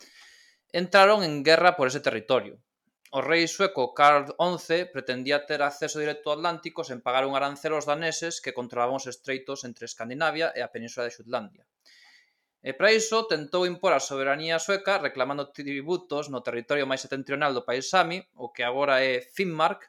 entraron 0.74 1.22
en 1.22 1.46
guerra 1.46 1.78
por 1.78 1.86
ese 1.86 2.02
territorio. 2.02 2.58
O 3.14 3.22
rei 3.22 3.46
sueco 3.46 3.94
Carl 3.94 4.34
XI 4.42 4.90
pretendía 4.90 5.46
ter 5.46 5.62
acceso 5.62 6.02
directo 6.02 6.34
ao 6.34 6.42
Atlántico 6.42 6.82
sen 6.82 7.06
pagar 7.06 7.30
un 7.30 7.38
arancel 7.38 7.78
aos 7.78 7.86
daneses 7.86 8.42
que 8.42 8.58
controlaban 8.58 8.98
os 8.98 9.06
estreitos 9.06 9.62
entre 9.62 9.86
Escandinavia 9.86 10.50
e 10.58 10.66
a 10.66 10.74
península 10.74 11.06
de 11.06 11.14
Xutlandia. 11.14 11.70
E 12.66 12.74
para 12.74 12.90
iso 12.90 13.30
tentou 13.30 13.70
impor 13.70 13.94
a 13.94 14.02
soberanía 14.02 14.58
sueca 14.58 14.98
reclamando 14.98 15.54
tributos 15.54 16.34
no 16.34 16.42
territorio 16.42 16.90
máis 16.90 17.06
setentrional 17.06 17.54
do 17.54 17.62
país 17.62 17.94
Sami, 17.94 18.26
o 18.34 18.50
que 18.50 18.66
agora 18.66 19.06
é 19.06 19.22
Finnmark, 19.22 19.86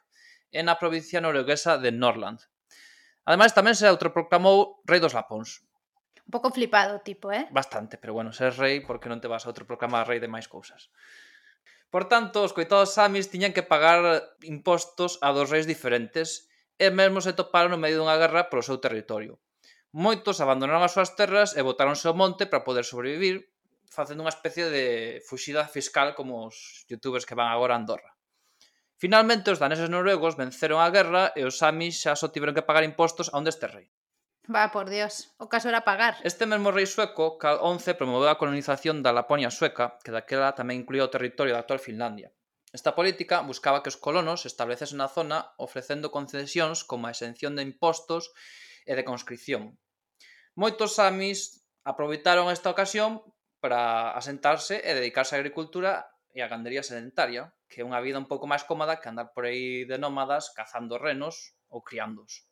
e 0.53 0.61
na 0.61 0.77
provincia 0.77 1.17
norueguesa 1.17 1.81
de 1.81 1.89
Norland. 1.89 2.45
Ademais, 3.27 3.51
tamén 3.51 3.75
se 3.75 3.83
autoproclamou 3.83 4.79
rei 4.87 5.03
dos 5.03 5.11
lapóns. 5.11 5.67
Un 6.23 6.31
pouco 6.31 6.47
flipado, 6.47 7.03
tipo, 7.03 7.27
eh? 7.35 7.51
Bastante, 7.51 7.99
pero 7.99 8.15
bueno, 8.15 8.31
ser 8.31 8.55
rei 8.55 8.79
porque 8.79 9.11
non 9.11 9.19
te 9.19 9.27
vas 9.27 9.43
a 9.43 9.51
autoproclamar 9.51 10.07
rei 10.07 10.23
de 10.23 10.31
máis 10.31 10.47
cousas. 10.47 10.87
Por 11.91 12.07
tanto, 12.07 12.43
os 12.43 12.55
coitados 12.55 12.95
samis 12.95 13.27
tiñan 13.27 13.51
que 13.51 13.67
pagar 13.67 14.23
impostos 14.47 15.19
a 15.19 15.35
dos 15.35 15.51
reis 15.51 15.67
diferentes 15.67 16.47
e 16.79 16.87
mesmo 16.87 17.19
se 17.19 17.35
toparon 17.35 17.75
no 17.75 17.79
medio 17.79 17.99
dunha 17.99 18.19
guerra 18.19 18.47
polo 18.47 18.63
seu 18.63 18.79
territorio. 18.79 19.39
Moitos 19.91 20.39
abandonaron 20.43 20.83
as 20.83 20.95
súas 20.95 21.15
terras 21.15 21.55
e 21.55 21.63
botáronse 21.63 22.07
ao 22.07 22.15
monte 22.15 22.47
para 22.47 22.63
poder 22.67 22.83
sobrevivir, 22.83 23.51
facendo 23.87 24.23
unha 24.23 24.35
especie 24.35 24.67
de 24.71 25.19
fuxida 25.23 25.63
fiscal 25.67 26.11
como 26.11 26.47
os 26.47 26.83
youtubers 26.91 27.27
que 27.27 27.35
van 27.39 27.51
agora 27.51 27.75
a 27.75 27.79
Andorra. 27.79 28.16
Finalmente, 28.97 29.53
os 29.53 29.61
daneses 29.61 29.93
noruegos 29.93 30.33
venceron 30.33 30.81
a 30.81 30.89
guerra 30.89 31.29
e 31.37 31.45
os 31.45 31.61
samis 31.61 32.01
xa 32.01 32.17
só 32.17 32.33
tiveron 32.33 32.57
que 32.57 32.65
pagar 32.65 32.81
impostos 32.81 33.29
a 33.29 33.37
un 33.37 33.45
deste 33.45 33.69
rei. 33.69 33.93
Va, 34.49 34.71
por 34.73 34.89
Dios, 34.89 35.37
o 35.37 35.45
caso 35.51 35.69
era 35.69 35.85
pagar. 35.85 36.17
Este 36.23 36.49
mesmo 36.49 36.73
rei 36.73 36.87
sueco, 36.89 37.37
Karl 37.37 37.61
XI, 37.61 37.99
promoveu 37.99 38.31
a 38.31 38.39
colonización 38.41 39.05
da 39.05 39.13
Laponia 39.13 39.53
sueca, 39.53 39.99
que 40.01 40.09
daquela 40.09 40.57
tamén 40.57 40.81
incluía 40.81 41.05
o 41.05 41.13
territorio 41.13 41.53
da 41.53 41.61
actual 41.61 41.83
Finlandia. 41.83 42.33
Esta 42.71 42.95
política 42.95 43.43
buscaba 43.43 43.83
que 43.83 43.91
os 43.91 43.99
colonos 43.99 44.49
establecesen 44.49 44.97
na 44.97 45.11
zona 45.11 45.51
ofrecendo 45.59 46.09
concesións 46.09 46.87
como 46.87 47.05
a 47.05 47.13
exención 47.13 47.53
de 47.53 47.63
impostos 47.67 48.31
e 48.87 48.95
de 48.95 49.03
conscripción. 49.03 49.75
Moitos 50.55 50.97
samis 50.97 51.67
aproveitaron 51.85 52.49
esta 52.49 52.71
ocasión 52.71 53.21
para 53.59 54.15
asentarse 54.15 54.79
e 54.79 54.91
dedicarse 54.95 55.35
á 55.35 55.37
agricultura 55.37 56.07
e 56.31 56.39
á 56.39 56.47
gandería 56.47 56.87
sedentaria, 56.87 57.51
que 57.69 57.81
é 57.81 57.87
unha 57.87 58.03
vida 58.05 58.21
un 58.23 58.29
pouco 58.31 58.49
máis 58.51 58.63
cómoda 58.69 58.99
que 58.99 59.09
andar 59.11 59.29
por 59.35 59.43
aí 59.45 59.85
de 59.89 59.97
nómadas 60.03 60.49
cazando 60.57 60.95
renos 60.97 61.35
ou 61.73 61.79
criándos. 61.87 62.47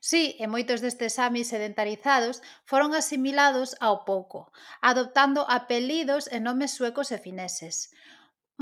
Sí, 0.00 0.34
e 0.42 0.46
moitos 0.54 0.82
destes 0.84 1.18
samis 1.18 1.50
sedentarizados 1.52 2.42
foron 2.70 2.90
asimilados 2.94 3.78
ao 3.86 3.96
pouco, 4.10 4.50
adoptando 4.82 5.40
apelidos 5.58 6.26
e 6.34 6.38
nomes 6.46 6.74
suecos 6.78 7.08
e 7.14 7.18
fineses. 7.18 7.76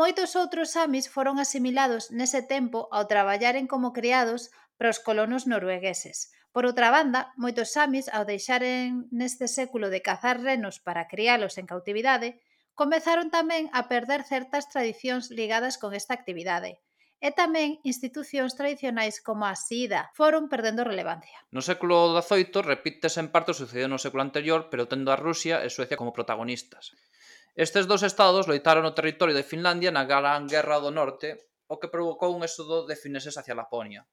Moitos 0.01 0.37
outros 0.43 0.73
samis 0.77 1.07
foron 1.15 1.37
asimilados 1.45 2.03
nese 2.19 2.41
tempo 2.55 2.89
ao 2.95 3.05
traballaren 3.11 3.67
como 3.73 3.93
criados 3.97 4.53
para 4.79 4.93
os 4.93 5.03
colonos 5.07 5.45
noruegueses. 5.51 6.33
Por 6.55 6.65
outra 6.67 6.89
banda, 6.91 7.21
moitos 7.37 7.73
samis 7.77 8.07
ao 8.11 8.25
deixaren 8.25 9.07
neste 9.15 9.47
século 9.47 9.87
de 9.93 10.01
cazar 10.09 10.37
renos 10.41 10.77
para 10.87 11.09
criálos 11.13 11.55
en 11.61 11.67
cautividade, 11.73 12.29
comezaron 12.81 13.29
tamén 13.29 13.69
a 13.77 13.93
perder 13.93 14.25
certas 14.25 14.65
tradicións 14.73 15.29
ligadas 15.29 15.77
con 15.77 15.93
esta 15.93 16.17
actividade, 16.17 16.81
e 17.21 17.29
tamén 17.37 17.77
institucións 17.85 18.57
tradicionais 18.57 19.21
como 19.21 19.45
a 19.45 19.53
SIDA 19.53 20.09
foron 20.17 20.49
perdendo 20.49 20.89
relevancia. 20.89 21.37
No 21.53 21.61
século 21.61 22.17
XVIII 22.17 22.65
repítese 22.65 23.21
en 23.21 23.29
parte 23.29 23.53
o 23.53 23.59
sucedido 23.61 23.93
no 23.93 24.01
século 24.01 24.25
anterior, 24.25 24.73
pero 24.73 24.89
tendo 24.89 25.13
a 25.13 25.21
Rusia 25.21 25.61
e 25.61 25.69
Suecia 25.69 26.01
como 26.01 26.17
protagonistas. 26.17 26.97
Estes 27.53 27.85
dos 27.85 28.01
estados 28.01 28.49
loitaron 28.49 28.89
o 28.89 28.97
territorio 28.97 29.37
de 29.37 29.45
Finlandia 29.45 29.93
na 29.93 30.09
Gran 30.09 30.49
Guerra 30.49 30.81
do 30.81 30.89
Norte, 30.89 31.37
o 31.69 31.77
que 31.77 31.93
provocou 31.93 32.33
un 32.33 32.41
éxodo 32.49 32.89
de 32.89 32.97
fineses 32.97 33.37
hacia 33.37 33.53
Laponia. 33.53 34.09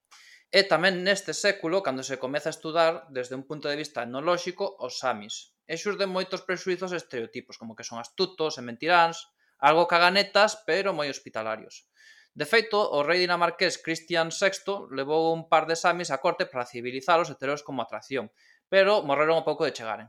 E 0.47 0.63
tamén 0.63 1.03
neste 1.03 1.35
século, 1.35 1.83
cando 1.83 2.07
se 2.07 2.15
comeza 2.23 2.47
a 2.47 2.55
estudar, 2.55 3.11
desde 3.11 3.35
un 3.35 3.43
punto 3.43 3.67
de 3.67 3.75
vista 3.75 4.07
etnolóxico, 4.07 4.79
os 4.79 4.95
samis. 5.03 5.51
E 5.67 5.75
xurden 5.75 6.07
moitos 6.07 6.47
prexuizos 6.47 6.95
e 6.95 6.99
estereotipos, 7.03 7.59
como 7.59 7.75
que 7.75 7.83
son 7.83 7.99
astutos 7.99 8.55
e 8.55 8.63
mentiráns, 8.63 9.27
algo 9.59 9.91
caganetas, 9.91 10.63
pero 10.63 10.95
moi 10.95 11.11
hospitalarios. 11.11 11.91
De 12.31 12.45
feito, 12.47 12.79
o 12.79 13.03
rei 13.03 13.19
dinamarqués 13.19 13.75
Christian 13.81 14.31
VI 14.31 14.87
levou 14.95 15.35
un 15.35 15.51
par 15.51 15.67
de 15.67 15.75
samis 15.75 16.13
á 16.15 16.17
corte 16.23 16.47
para 16.47 16.69
civilizalos 16.69 17.27
e 17.27 17.35
teros 17.35 17.59
como 17.67 17.83
atracción, 17.83 18.31
pero 18.71 19.03
morreron 19.03 19.43
un 19.43 19.47
pouco 19.49 19.67
de 19.67 19.75
chegaren. 19.75 20.07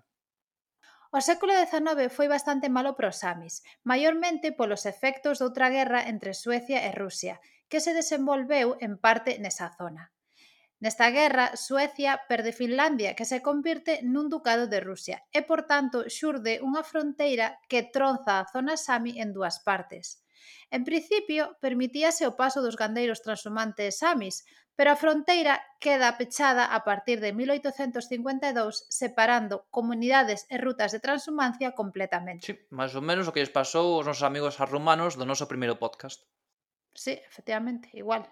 O 1.10 1.24
século 1.24 1.56
XIX 1.56 2.12
foi 2.12 2.28
bastante 2.28 2.68
malo 2.68 2.92
para 2.94 3.10
os 3.10 3.18
samis, 3.24 3.64
maiormente 3.82 4.52
polos 4.52 4.84
efectos 4.84 5.40
doutra 5.40 5.66
guerra 5.72 6.06
entre 6.06 6.36
Suecia 6.36 6.84
e 6.84 6.92
Rusia, 6.92 7.40
que 7.66 7.80
se 7.80 7.96
desenvolveu 7.96 8.76
en 8.84 9.00
parte 9.00 9.40
nesa 9.40 9.72
zona. 9.72 10.12
Nesta 10.78 11.10
guerra, 11.10 11.56
Suecia 11.56 12.22
perde 12.30 12.52
Finlandia, 12.54 13.18
que 13.18 13.26
se 13.26 13.42
convirte 13.42 13.98
nun 14.06 14.30
ducado 14.30 14.70
de 14.70 14.78
Rusia, 14.78 15.26
e, 15.34 15.42
por 15.42 15.66
tanto, 15.66 16.06
xurde 16.06 16.62
unha 16.62 16.86
fronteira 16.86 17.58
que 17.66 17.90
tronza 17.90 18.38
a 18.38 18.46
zona 18.46 18.78
sami 18.78 19.18
en 19.18 19.34
dúas 19.34 19.58
partes. 19.66 20.22
En 20.70 20.86
principio, 20.86 21.58
permitíase 21.58 22.30
o 22.30 22.38
paso 22.38 22.62
dos 22.62 22.78
gandeiros 22.78 23.26
transhumantes 23.26 23.98
samis, 23.98 24.46
pero 24.78 24.94
a 24.94 25.00
fronteira 25.02 25.58
queda 25.82 26.14
pechada 26.14 26.70
a 26.70 26.86
partir 26.86 27.18
de 27.18 27.34
1852, 27.34 28.86
separando 28.86 29.66
comunidades 29.74 30.46
e 30.46 30.62
rutas 30.62 30.94
de 30.94 31.02
transhumancia 31.02 31.74
completamente. 31.74 32.46
Sí, 32.46 32.54
máis 32.70 32.94
ou 32.94 33.02
menos 33.02 33.26
o 33.26 33.34
que 33.34 33.42
lles 33.42 33.50
pasou 33.50 33.98
aos 33.98 34.06
nosos 34.06 34.22
amigos 34.22 34.62
arrumanos 34.62 35.18
do 35.18 35.26
noso 35.26 35.50
primeiro 35.50 35.74
podcast. 35.82 36.22
Sí, 36.94 37.18
efectivamente, 37.26 37.90
igual. 37.98 38.30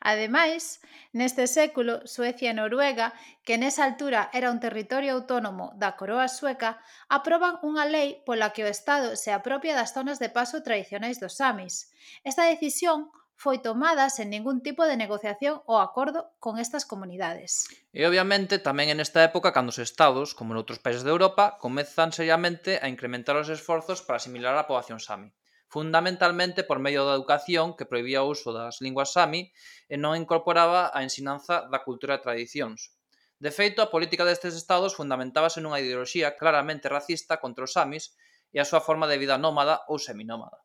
Ademais, 0.00 0.78
neste 1.10 1.50
século, 1.50 2.06
Suecia 2.06 2.50
e 2.50 2.56
Noruega, 2.56 3.12
que 3.42 3.58
nesa 3.58 3.82
altura 3.82 4.30
era 4.30 4.52
un 4.54 4.62
territorio 4.62 5.14
autónomo 5.18 5.74
da 5.74 5.98
coroa 5.98 6.30
sueca, 6.30 6.78
aproban 7.10 7.58
unha 7.66 7.84
lei 7.88 8.22
pola 8.22 8.54
que 8.54 8.62
o 8.62 8.70
Estado 8.70 9.18
se 9.18 9.34
apropia 9.34 9.74
das 9.74 9.90
zonas 9.90 10.22
de 10.22 10.30
paso 10.30 10.62
tradicionais 10.62 11.18
dos 11.18 11.34
samis. 11.40 11.90
Esta 12.22 12.46
decisión 12.46 13.10
foi 13.38 13.62
tomada 13.62 14.10
sen 14.10 14.34
ningún 14.34 14.58
tipo 14.66 14.82
de 14.82 14.98
negociación 14.98 15.62
ou 15.70 15.78
acordo 15.78 16.34
con 16.42 16.58
estas 16.58 16.82
comunidades. 16.82 17.70
E 17.94 18.02
obviamente 18.02 18.58
tamén 18.58 18.90
en 18.90 18.98
esta 18.98 19.22
época 19.22 19.54
cando 19.54 19.70
os 19.70 19.78
estados, 19.78 20.34
como 20.34 20.54
noutros 20.54 20.82
países 20.82 21.06
de 21.06 21.14
Europa, 21.14 21.54
comezan 21.62 22.10
seriamente 22.10 22.82
a 22.82 22.90
incrementar 22.90 23.38
os 23.38 23.46
esforzos 23.46 24.02
para 24.02 24.18
asimilar 24.18 24.58
a 24.58 24.66
poboación 24.66 24.98
sami 24.98 25.30
fundamentalmente 25.68 26.64
por 26.64 26.78
medio 26.80 27.04
da 27.04 27.14
educación 27.14 27.76
que 27.76 27.88
prohibía 27.88 28.24
o 28.24 28.32
uso 28.32 28.50
das 28.56 28.80
linguas 28.80 29.12
sami 29.12 29.52
e 29.92 29.96
non 30.00 30.16
incorporaba 30.16 30.88
a 30.96 31.04
ensinanza 31.04 31.68
da 31.68 31.84
cultura 31.86 32.16
e 32.16 32.24
tradicións. 32.24 32.96
De 33.38 33.54
feito, 33.54 33.78
a 33.84 33.92
política 33.94 34.26
destes 34.26 34.56
estados 34.56 34.96
fundamentábase 34.98 35.60
nunha 35.60 35.78
ideoloxía 35.78 36.34
claramente 36.40 36.90
racista 36.90 37.38
contra 37.38 37.68
os 37.68 37.76
samis 37.76 38.16
e 38.50 38.58
a 38.58 38.68
súa 38.68 38.82
forma 38.82 39.06
de 39.06 39.20
vida 39.22 39.36
nómada 39.36 39.84
ou 39.92 40.00
seminómada. 40.00 40.58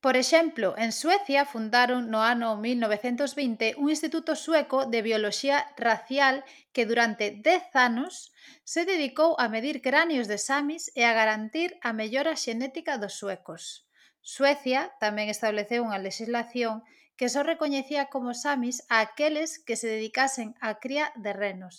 Por 0.00 0.16
exemplo, 0.16 0.72
en 0.80 0.92
Suecia 0.96 1.44
fundaron 1.44 2.08
no 2.08 2.24
ano 2.24 2.56
1920 2.56 3.76
un 3.76 3.92
instituto 3.92 4.32
sueco 4.32 4.88
de 4.88 5.04
bioloxía 5.04 5.68
racial 5.76 6.44
que 6.72 6.88
durante 6.88 7.36
10 7.36 7.68
anos 7.76 8.32
se 8.64 8.88
dedicou 8.88 9.36
a 9.36 9.52
medir 9.52 9.84
cráneos 9.84 10.24
de 10.24 10.38
samis 10.40 10.88
e 10.96 11.04
a 11.04 11.12
garantir 11.12 11.76
a 11.84 11.92
mellora 11.92 12.32
xenética 12.32 12.96
dos 12.96 13.12
suecos. 13.20 13.89
Suecia 14.22 14.92
tamén 15.00 15.32
estableceu 15.32 15.80
unha 15.84 16.00
legislación 16.00 16.84
que 17.18 17.32
só 17.32 17.40
recoñecía 17.44 18.08
como 18.12 18.32
samis 18.32 18.84
a 18.92 19.00
aqueles 19.04 19.60
que 19.60 19.76
se 19.80 19.88
dedicasen 19.88 20.56
á 20.60 20.80
cría 20.82 21.12
de 21.24 21.32
renos 21.32 21.74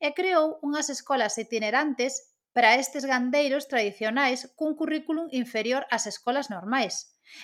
e 0.00 0.12
creou 0.16 0.60
unhas 0.66 0.88
escolas 0.88 1.36
itinerantes 1.40 2.12
para 2.54 2.76
estes 2.82 3.04
gandeiros 3.12 3.68
tradicionais 3.72 4.40
cun 4.58 4.72
currículum 4.80 5.26
inferior 5.32 5.82
ás 5.94 6.04
escolas 6.12 6.52
normais, 6.54 6.94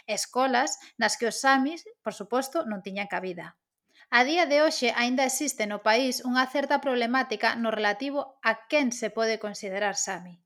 escolas 0.04 0.70
nas 1.00 1.16
que 1.18 1.28
os 1.30 1.40
samis, 1.44 1.80
por 2.04 2.12
suposto, 2.12 2.58
non 2.68 2.84
tiñan 2.84 3.08
cabida. 3.08 3.56
A 4.08 4.20
día 4.28 4.44
de 4.48 4.64
hoxe 4.64 4.88
aínda 4.96 5.28
existe 5.28 5.64
no 5.68 5.84
país 5.88 6.24
unha 6.24 6.44
certa 6.54 6.80
problemática 6.84 7.48
no 7.62 7.68
relativo 7.78 8.20
a 8.40 8.52
quen 8.68 8.88
se 8.92 9.08
pode 9.16 9.36
considerar 9.36 9.96
sami 9.96 10.40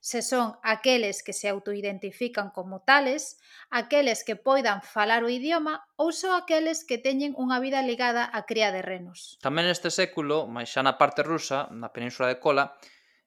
se 0.00 0.20
son 0.22 0.56
aqueles 0.62 1.22
que 1.22 1.32
se 1.32 1.48
autoidentifican 1.48 2.50
como 2.50 2.82
tales, 2.82 3.40
aqueles 3.70 4.24
que 4.24 4.36
poidan 4.36 4.82
falar 4.82 5.24
o 5.24 5.32
idioma 5.32 5.86
ou 5.96 6.12
só 6.12 6.36
aqueles 6.36 6.84
que 6.88 7.00
teñen 7.00 7.32
unha 7.34 7.58
vida 7.58 7.80
ligada 7.82 8.28
á 8.28 8.44
cría 8.48 8.70
de 8.74 8.82
renos. 8.82 9.40
Tamén 9.40 9.66
neste 9.66 9.90
século, 9.90 10.46
máis 10.46 10.68
xa 10.72 10.82
na 10.84 11.00
parte 11.00 11.26
rusa, 11.26 11.68
na 11.72 11.90
península 11.94 12.30
de 12.30 12.38
Kola, 12.38 12.76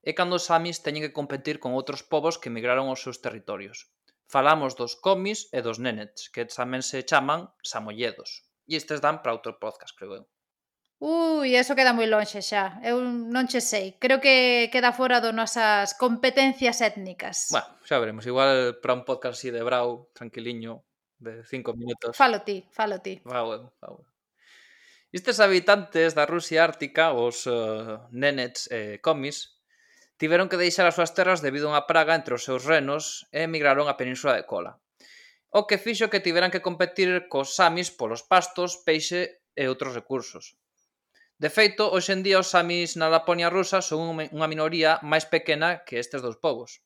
é 0.07 0.11
cando 0.15 0.39
os 0.39 0.47
samis 0.47 0.79
teñen 0.85 1.03
que 1.03 1.17
competir 1.19 1.59
con 1.59 1.75
outros 1.75 2.01
povos 2.05 2.39
que 2.39 2.49
emigraron 2.51 2.87
aos 2.87 3.03
seus 3.03 3.19
territorios. 3.25 3.91
Falamos 4.27 4.75
dos 4.79 4.99
comis 5.05 5.39
e 5.57 5.59
dos 5.63 5.79
nenets, 5.83 6.27
que 6.33 6.43
tamén 6.47 6.83
se 6.83 7.03
chaman 7.09 7.41
samolledos. 7.63 8.29
E 8.67 8.75
estes 8.79 8.99
dan 8.99 9.23
para 9.23 9.35
outro 9.35 9.55
podcast, 9.63 9.95
creo 9.95 10.13
eu. 10.19 10.25
Ui, 10.99 11.53
eso 11.53 11.77
queda 11.77 11.93
moi 11.93 12.09
lonxe 12.09 12.41
xa. 12.41 12.81
Eu 12.81 13.05
non 13.05 13.45
che 13.45 13.61
sei. 13.61 14.01
Creo 14.01 14.17
que 14.17 14.65
queda 14.73 14.89
fora 14.89 15.21
do 15.21 15.29
nosas 15.29 15.93
competencias 15.93 16.81
étnicas. 16.81 17.53
Bueno, 17.53 17.69
xa 17.85 18.01
veremos. 18.01 18.25
Igual 18.25 18.81
para 18.81 18.97
un 18.97 19.05
podcast 19.05 19.37
así 19.37 19.53
de 19.53 19.61
brau, 19.61 20.09
tranquiliño, 20.17 20.81
de 21.21 21.45
cinco 21.45 21.77
minutos. 21.77 22.17
Falo 22.17 22.41
ti, 22.41 22.65
falo 22.73 22.97
ti. 22.97 23.21
Ah, 23.29 23.45
Vau, 23.45 23.47
eu, 23.53 23.63
ah, 23.85 23.93
bueno. 23.93 24.09
Estes 25.13 25.39
habitantes 25.39 26.17
da 26.17 26.25
Rusia 26.25 26.65
Ártica, 26.65 27.13
os 27.13 27.45
uh, 27.45 28.09
nenets 28.11 28.65
e 28.73 28.97
eh, 28.97 28.99
comis, 28.99 29.61
tiveron 30.17 30.49
que 30.49 30.57
deixar 30.57 30.89
as 30.89 30.97
súas 30.97 31.13
terras 31.13 31.45
debido 31.45 31.69
a 31.69 31.77
unha 31.77 31.85
praga 31.85 32.17
entre 32.17 32.33
os 32.33 32.43
seus 32.43 32.65
renos 32.65 33.29
e 33.29 33.45
emigraron 33.45 33.85
á 33.85 33.95
península 34.01 34.33
de 34.33 34.49
Kola. 34.49 34.81
O 35.53 35.69
que 35.69 35.77
fixo 35.77 36.09
que 36.09 36.25
tiveran 36.25 36.49
que 36.49 36.65
competir 36.65 37.29
cos 37.29 37.53
samis 37.53 37.93
polos 37.93 38.25
pastos, 38.25 38.81
peixe 38.81 39.45
e 39.53 39.63
outros 39.69 39.93
recursos. 39.93 40.57
De 41.37 41.49
feito, 41.53 41.83
hoxe 41.93 42.11
en 42.17 42.21
día 42.25 42.41
os 42.41 42.49
samis 42.49 42.97
na 42.97 43.13
Laponia 43.13 43.53
rusa 43.53 43.79
son 43.85 44.17
unha 44.17 44.49
minoría 44.49 44.97
máis 45.05 45.25
pequena 45.29 45.85
que 45.85 46.01
estes 46.01 46.25
dous 46.25 46.37
povos. 46.41 46.81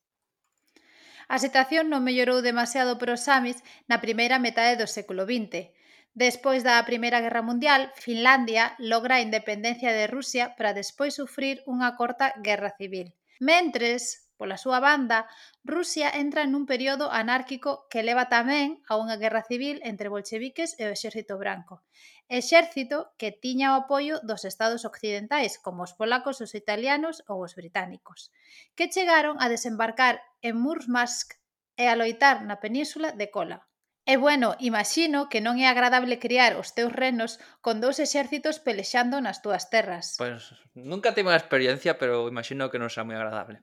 A 1.32 1.40
situación 1.40 1.88
non 1.88 2.04
mellorou 2.04 2.44
demasiado 2.44 3.00
para 3.00 3.16
os 3.16 3.24
samis 3.24 3.58
na 3.88 4.04
primeira 4.04 4.36
metade 4.36 4.76
do 4.76 4.84
século 4.84 5.24
XX. 5.24 5.72
Despois 6.12 6.60
da 6.60 6.76
Primeira 6.84 7.24
Guerra 7.24 7.40
Mundial, 7.40 7.88
Finlandia 7.96 8.76
logra 8.76 9.16
a 9.16 9.24
independencia 9.24 9.96
de 9.96 10.04
Rusia 10.04 10.52
para 10.60 10.76
despois 10.76 11.16
sufrir 11.16 11.64
unha 11.64 11.96
corta 11.96 12.36
guerra 12.44 12.76
civil. 12.76 13.16
Mentres, 13.40 14.21
Pola 14.42 14.58
súa 14.58 14.82
banda, 14.82 15.30
Rusia 15.62 16.10
entra 16.18 16.42
nun 16.50 16.66
período 16.66 17.06
anárquico 17.14 17.86
que 17.86 18.02
leva 18.02 18.26
tamén 18.26 18.82
a 18.90 18.98
unha 18.98 19.14
guerra 19.14 19.46
civil 19.46 19.78
entre 19.86 20.10
bolcheviques 20.10 20.74
e 20.82 20.90
o 20.90 20.94
exército 20.98 21.38
branco. 21.38 21.86
Exército 22.26 23.14
que 23.14 23.30
tiña 23.30 23.70
o 23.70 23.86
apoio 23.86 24.18
dos 24.26 24.42
estados 24.42 24.82
occidentais, 24.82 25.62
como 25.62 25.86
os 25.86 25.94
polacos, 25.94 26.42
os 26.42 26.58
italianos 26.58 27.22
ou 27.30 27.38
os 27.46 27.54
británicos, 27.54 28.34
que 28.74 28.90
chegaron 28.90 29.38
a 29.38 29.46
desembarcar 29.46 30.18
en 30.42 30.58
Murmansk 30.58 31.38
e 31.78 31.86
a 31.86 31.94
loitar 31.94 32.42
na 32.42 32.58
península 32.58 33.14
de 33.14 33.30
Kola. 33.30 33.70
E 34.02 34.18
bueno, 34.18 34.58
imagino 34.58 35.30
que 35.30 35.38
non 35.38 35.62
é 35.62 35.70
agradable 35.70 36.18
criar 36.18 36.58
os 36.58 36.74
teus 36.74 36.90
renos 36.90 37.38
con 37.62 37.78
dous 37.78 38.02
exércitos 38.02 38.58
pelexando 38.58 39.22
nas 39.22 39.38
túas 39.38 39.70
terras. 39.70 40.18
Pois 40.18 40.50
pues, 40.50 40.58
nunca 40.74 41.14
tive 41.14 41.30
unha 41.30 41.38
experiencia, 41.38 41.94
pero 41.94 42.26
imagino 42.26 42.66
que 42.74 42.82
non 42.82 42.90
será 42.90 43.06
moi 43.06 43.14
agradable. 43.14 43.62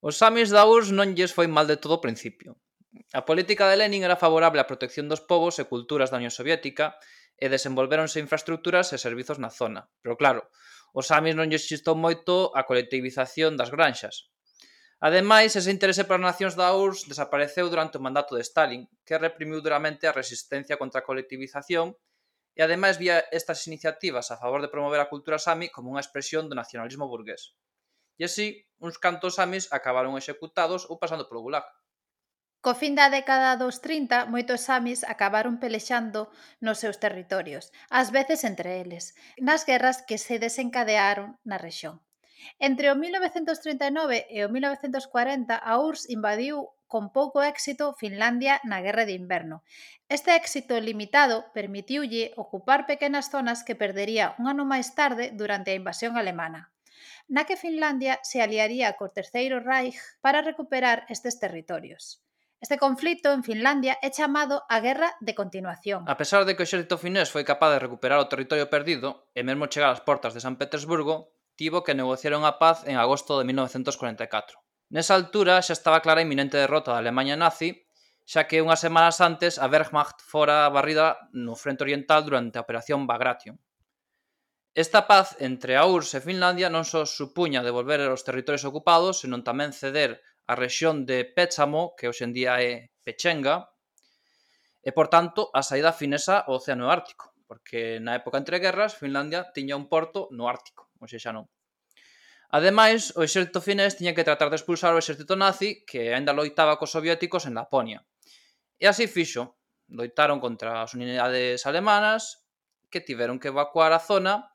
Os 0.00 0.14
samis 0.22 0.54
da 0.54 0.62
URSS 0.62 0.94
non 0.94 1.18
lles 1.18 1.34
foi 1.34 1.50
mal 1.50 1.66
de 1.66 1.74
todo 1.82 1.98
ao 1.98 2.04
principio. 2.06 2.54
A 3.18 3.26
política 3.28 3.66
de 3.66 3.74
Lenin 3.74 4.06
era 4.06 4.22
favorable 4.24 4.62
á 4.62 4.70
protección 4.70 5.10
dos 5.10 5.18
povos 5.30 5.58
e 5.58 5.66
culturas 5.66 6.14
da 6.14 6.22
Unión 6.22 6.30
Soviética 6.30 6.94
e 7.34 7.50
desenvolvéronse 7.50 8.22
infraestructuras 8.22 8.94
e 8.94 9.02
servizos 9.02 9.42
na 9.42 9.50
zona. 9.50 9.90
Pero 9.98 10.14
claro, 10.14 10.46
os 10.94 11.10
samis 11.10 11.34
non 11.34 11.50
lles 11.50 11.66
xistou 11.66 11.98
moito 11.98 12.54
a 12.54 12.62
colectivización 12.62 13.58
das 13.58 13.74
granxas. 13.74 14.30
Ademais, 15.02 15.58
ese 15.58 15.74
interese 15.74 16.06
para 16.06 16.22
as 16.22 16.28
nacións 16.30 16.54
da 16.54 16.70
URSS 16.74 17.10
desapareceu 17.10 17.66
durante 17.66 17.98
o 17.98 18.04
mandato 18.06 18.38
de 18.38 18.46
Stalin, 18.46 18.86
que 19.02 19.18
reprimiu 19.18 19.58
duramente 19.58 20.06
a 20.06 20.14
resistencia 20.14 20.78
contra 20.78 21.02
a 21.02 21.06
colectivización 21.06 21.98
e 22.54 22.62
ademais 22.62 23.02
vía 23.02 23.26
estas 23.34 23.66
iniciativas 23.66 24.30
a 24.30 24.38
favor 24.38 24.62
de 24.62 24.70
promover 24.70 25.02
a 25.02 25.10
cultura 25.10 25.42
sami 25.42 25.66
como 25.74 25.90
unha 25.90 26.02
expresión 26.02 26.46
do 26.46 26.58
nacionalismo 26.58 27.10
burgués. 27.10 27.58
E 28.18 28.26
así, 28.26 28.66
uns 28.82 28.98
cantos 28.98 29.38
ames 29.38 29.70
acabaron 29.70 30.18
executados 30.20 30.82
ou 30.90 30.98
pasando 30.98 31.26
polo 31.30 31.44
gulag. 31.46 31.66
Co 32.64 32.74
fin 32.74 32.98
da 32.98 33.06
década 33.06 33.54
dos 33.54 33.78
30, 33.78 34.26
moitos 34.34 34.66
samis 34.66 35.06
acabaron 35.06 35.62
pelexando 35.62 36.20
nos 36.58 36.82
seus 36.82 36.98
territorios, 36.98 37.70
ás 37.98 38.10
veces 38.10 38.42
entre 38.42 38.82
eles, 38.82 39.14
nas 39.38 39.62
guerras 39.62 40.02
que 40.02 40.18
se 40.18 40.42
desencadearon 40.42 41.38
na 41.46 41.56
rexión. 41.62 42.02
Entre 42.58 42.90
o 42.90 42.98
1939 42.98 44.26
e 44.26 44.38
o 44.42 44.48
1940, 44.50 45.54
a 45.54 45.72
URSS 45.78 46.10
invadiu 46.10 46.74
con 46.90 47.14
pouco 47.14 47.46
éxito 47.46 47.94
Finlandia 47.94 48.58
na 48.66 48.82
Guerra 48.82 49.04
de 49.06 49.14
Inverno. 49.14 49.62
Este 50.08 50.34
éxito 50.34 50.74
limitado 50.80 51.36
permitiulle 51.54 52.34
ocupar 52.34 52.90
pequenas 52.90 53.30
zonas 53.30 53.62
que 53.62 53.78
perdería 53.78 54.34
un 54.40 54.50
ano 54.50 54.64
máis 54.66 54.98
tarde 54.98 55.30
durante 55.30 55.70
a 55.70 55.78
invasión 55.78 56.18
alemana 56.18 56.74
na 57.28 57.44
que 57.44 57.60
Finlandia 57.60 58.18
se 58.24 58.40
aliaría 58.40 58.96
co 58.96 59.12
Terceiro 59.12 59.60
Reich 59.60 60.00
para 60.24 60.40
recuperar 60.40 61.04
estes 61.12 61.36
territorios. 61.36 62.24
Este 62.58 62.74
conflito 62.74 63.30
en 63.30 63.46
Finlandia 63.46 63.94
é 64.02 64.10
chamado 64.10 64.66
a 64.66 64.82
Guerra 64.82 65.14
de 65.22 65.36
Continuación. 65.38 66.02
A 66.10 66.18
pesar 66.18 66.42
de 66.42 66.58
que 66.58 66.64
o 66.64 66.66
exército 66.66 66.98
finés 66.98 67.30
foi 67.30 67.46
capaz 67.46 67.70
de 67.70 67.84
recuperar 67.84 68.18
o 68.18 68.26
territorio 68.26 68.66
perdido 68.66 69.30
e 69.36 69.46
mesmo 69.46 69.70
chegar 69.70 69.94
ás 69.94 70.02
portas 70.02 70.34
de 70.34 70.42
San 70.42 70.58
Petersburgo, 70.58 71.30
tivo 71.54 71.86
que 71.86 71.94
negociar 71.94 72.34
unha 72.34 72.58
paz 72.58 72.82
en 72.90 72.98
agosto 72.98 73.38
de 73.38 73.46
1944. 73.46 74.58
Nesa 74.90 75.14
altura 75.14 75.62
xa 75.62 75.76
estaba 75.76 76.02
clara 76.02 76.18
a 76.18 76.26
inminente 76.26 76.58
derrota 76.58 76.90
da 76.90 76.98
Alemanha 76.98 77.38
nazi 77.38 77.86
xa 78.26 78.50
que 78.50 78.58
unhas 78.64 78.82
semanas 78.82 79.22
antes 79.22 79.62
a 79.62 79.70
Wehrmacht 79.70 80.18
fora 80.24 80.66
barrida 80.74 81.30
no 81.30 81.54
frente 81.54 81.86
oriental 81.86 82.26
durante 82.26 82.58
a 82.58 82.64
Operación 82.66 83.06
Bagration. 83.06 83.62
Esta 84.78 85.08
paz 85.08 85.34
entre 85.40 85.74
a 85.74 85.86
URSS 85.90 86.14
e 86.14 86.20
Finlandia 86.22 86.70
non 86.70 86.86
só 86.86 87.02
supuña 87.02 87.66
devolver 87.66 87.98
os 88.14 88.22
territorios 88.22 88.62
ocupados, 88.62 89.26
senón 89.26 89.42
tamén 89.42 89.74
ceder 89.74 90.22
a 90.46 90.54
rexión 90.54 91.02
de 91.02 91.26
Péchamo, 91.26 91.98
que 91.98 92.06
hoxendía 92.06 92.62
é 92.62 92.94
Pechenga, 93.02 93.74
e, 94.78 94.94
por 94.94 95.10
tanto, 95.10 95.50
a 95.50 95.66
saída 95.66 95.90
finesa 95.90 96.46
ao 96.46 96.62
Océano 96.62 96.94
Ártico, 96.94 97.34
porque 97.50 97.98
na 97.98 98.14
época 98.22 98.38
entre 98.38 98.62
guerras 98.62 98.94
Finlandia 98.94 99.50
tiña 99.50 99.74
un 99.74 99.90
porto 99.90 100.30
no 100.30 100.46
Ártico, 100.46 100.94
ou 101.02 101.10
xa 101.10 101.34
non. 101.34 101.50
Ademais, 102.54 103.10
o 103.18 103.26
exército 103.26 103.58
finés 103.58 103.98
tiña 103.98 104.14
que 104.14 104.22
tratar 104.22 104.46
de 104.46 104.62
expulsar 104.62 104.94
o 104.94 105.02
exército 105.02 105.34
nazi 105.34 105.82
que 105.82 106.14
aínda 106.14 106.30
loitaba 106.30 106.78
cos 106.78 106.94
soviéticos 106.94 107.50
en 107.50 107.58
Laponia. 107.58 108.06
E 108.78 108.86
así 108.86 109.10
fixo. 109.10 109.58
Loitaron 109.90 110.38
contra 110.38 110.86
as 110.86 110.94
unidades 110.94 111.66
alemanas 111.66 112.46
que 112.90 113.00
tiveron 113.00 113.42
que 113.42 113.50
evacuar 113.50 113.90
a 113.90 113.98
zona 113.98 114.54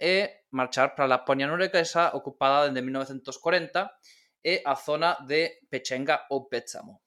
e 0.00 0.48
marchar 0.56 0.96
para 0.96 1.04
a 1.04 1.20
Laponia 1.20 1.44
norueguesa 1.44 2.08
esa 2.08 2.16
ocupada 2.16 2.64
dende 2.64 2.80
1940, 2.80 3.92
e 4.40 4.64
a 4.64 4.74
zona 4.74 5.20
de 5.28 5.60
Pechenga 5.68 6.24
ou 6.32 6.48
Péchamo. 6.48 7.04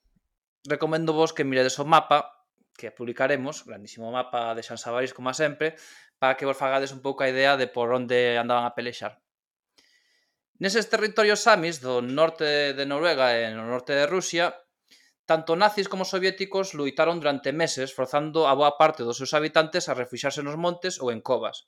Recomendo 0.69 1.11
vos 1.11 1.33
que 1.33 1.43
miredes 1.43 1.81
o 1.81 1.85
mapa 1.85 2.29
que 2.77 2.93
publicaremos, 2.93 3.65
grandísimo 3.65 4.11
mapa 4.11 4.53
de 4.53 4.63
San 4.63 4.77
Savaris 4.77 5.13
como 5.13 5.33
sempre, 5.33 5.75
para 6.17 6.37
que 6.37 6.45
vos 6.45 6.57
fagades 6.57 6.93
un 6.93 7.01
pouco 7.01 7.23
a 7.23 7.29
idea 7.29 7.57
de 7.57 7.67
por 7.67 7.91
onde 7.93 8.37
andaban 8.37 8.65
a 8.65 8.77
pelexar. 8.77 9.21
Neses 10.61 10.87
territorios 10.87 11.43
samis 11.43 11.81
do 11.81 11.99
norte 11.99 12.77
de 12.77 12.85
Noruega 12.85 13.35
e 13.35 13.49
no 13.51 13.65
norte 13.65 13.97
de 13.97 14.05
Rusia, 14.07 14.53
tanto 15.25 15.57
nazis 15.57 15.89
como 15.89 16.05
soviéticos 16.05 16.77
luitaron 16.77 17.19
durante 17.19 17.51
meses 17.51 17.91
forzando 17.91 18.45
a 18.47 18.53
boa 18.53 18.77
parte 18.77 19.03
dos 19.03 19.17
seus 19.17 19.33
habitantes 19.33 19.89
a 19.89 19.97
refuxarse 19.97 20.45
nos 20.45 20.55
montes 20.55 21.01
ou 21.01 21.11
en 21.11 21.19
covas 21.19 21.67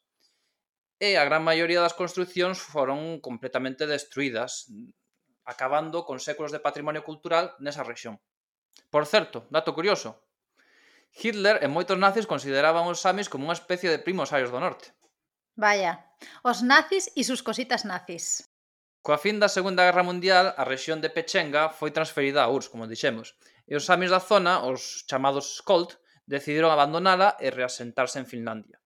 e 1.00 1.20
a 1.20 1.28
gran 1.28 1.44
maioría 1.44 1.84
das 1.84 1.98
construcións 1.98 2.58
foron 2.64 3.20
completamente 3.20 3.84
destruídas, 3.84 4.72
acabando 5.44 6.08
con 6.08 6.24
séculos 6.24 6.52
de 6.56 6.64
patrimonio 6.64 7.04
cultural 7.04 7.54
nesa 7.60 7.84
rexión. 7.84 8.18
Por 8.90 9.04
certo, 9.06 9.48
dato 9.52 9.76
curioso, 9.76 10.24
Hitler 11.16 11.64
e 11.64 11.68
moitos 11.72 11.96
nazis 11.96 12.28
consideraban 12.28 12.88
os 12.92 13.00
samis 13.04 13.32
como 13.32 13.48
unha 13.48 13.56
especie 13.56 13.88
de 13.92 14.04
primos 14.04 14.36
arios 14.36 14.52
do 14.52 14.60
norte. 14.60 14.92
Vaya, 15.56 16.04
os 16.44 16.60
nazis 16.60 17.08
e 17.16 17.24
sus 17.24 17.40
cositas 17.40 17.88
nazis. 17.88 18.52
Coa 19.06 19.22
fin 19.22 19.40
da 19.40 19.48
Segunda 19.48 19.86
Guerra 19.88 20.04
Mundial, 20.04 20.52
a 20.58 20.64
rexión 20.68 21.00
de 21.00 21.14
Pechenga 21.14 21.72
foi 21.72 21.92
transferida 21.96 22.44
á 22.44 22.52
URSS, 22.52 22.72
como 22.72 22.90
dixemos, 22.90 23.38
e 23.64 23.78
os 23.80 23.86
samis 23.88 24.12
da 24.12 24.20
zona, 24.20 24.66
os 24.66 25.06
chamados 25.08 25.62
Skolt, 25.62 25.96
decidiron 26.26 26.74
abandonala 26.74 27.38
e 27.40 27.54
reasentarse 27.54 28.18
en 28.20 28.28
Finlandia. 28.28 28.82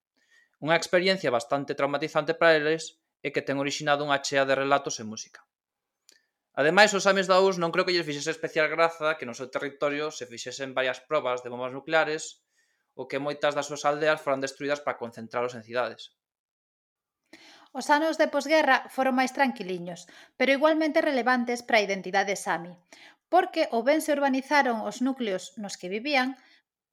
Unha 0.60 0.76
experiencia 0.76 1.32
bastante 1.32 1.72
traumatizante 1.80 2.36
para 2.36 2.56
eles 2.60 3.00
e 3.26 3.32
que 3.34 3.44
ten 3.44 3.60
orixinado 3.64 4.04
unha 4.08 4.20
chea 4.20 4.44
de 4.48 4.56
relatos 4.56 5.00
e 5.00 5.08
música. 5.08 5.42
Ademais, 6.60 6.92
os 6.92 7.08
ames 7.08 7.28
da 7.32 7.40
US 7.40 7.56
non 7.56 7.72
creo 7.72 7.88
que 7.88 7.96
lles 7.96 8.08
fixese 8.08 8.36
especial 8.36 8.68
graza 8.68 9.16
que 9.16 9.28
no 9.28 9.38
seu 9.38 9.48
territorio 9.48 10.12
se 10.12 10.28
fixesen 10.28 10.76
varias 10.76 11.00
probas 11.00 11.40
de 11.40 11.52
bombas 11.52 11.72
nucleares 11.72 12.44
o 13.00 13.08
que 13.08 13.24
moitas 13.24 13.56
das 13.56 13.72
súas 13.72 13.88
aldeas 13.88 14.20
foran 14.20 14.44
destruídas 14.44 14.84
para 14.84 15.00
concentralos 15.00 15.56
en 15.56 15.64
cidades. 15.64 16.12
Os 17.72 17.88
anos 17.88 18.20
de 18.20 18.28
posguerra 18.28 18.92
foron 18.92 19.16
máis 19.16 19.32
tranquiliños, 19.32 20.10
pero 20.36 20.52
igualmente 20.58 21.06
relevantes 21.06 21.64
para 21.64 21.80
a 21.80 21.86
identidade 21.88 22.36
sami, 22.36 22.74
porque 23.32 23.70
ou 23.72 23.86
ben 23.88 24.02
se 24.04 24.12
urbanizaron 24.12 24.84
os 24.84 25.00
núcleos 25.06 25.56
nos 25.62 25.78
que 25.80 25.88
vivían, 25.88 26.36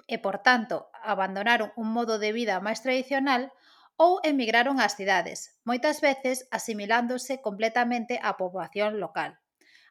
e, 0.06 0.16
por 0.18 0.38
tanto, 0.46 0.90
abandonaron 1.02 1.74
un 1.76 1.90
modo 1.90 2.18
de 2.22 2.30
vida 2.30 2.62
máis 2.62 2.80
tradicional 2.84 3.52
ou 3.96 4.20
emigraron 4.22 4.76
ás 4.78 4.94
cidades, 4.94 5.58
moitas 5.68 5.98
veces 6.04 6.46
asimilándose 6.52 7.40
completamente 7.40 8.14
á 8.22 8.36
poboación 8.40 9.00
local. 9.02 9.40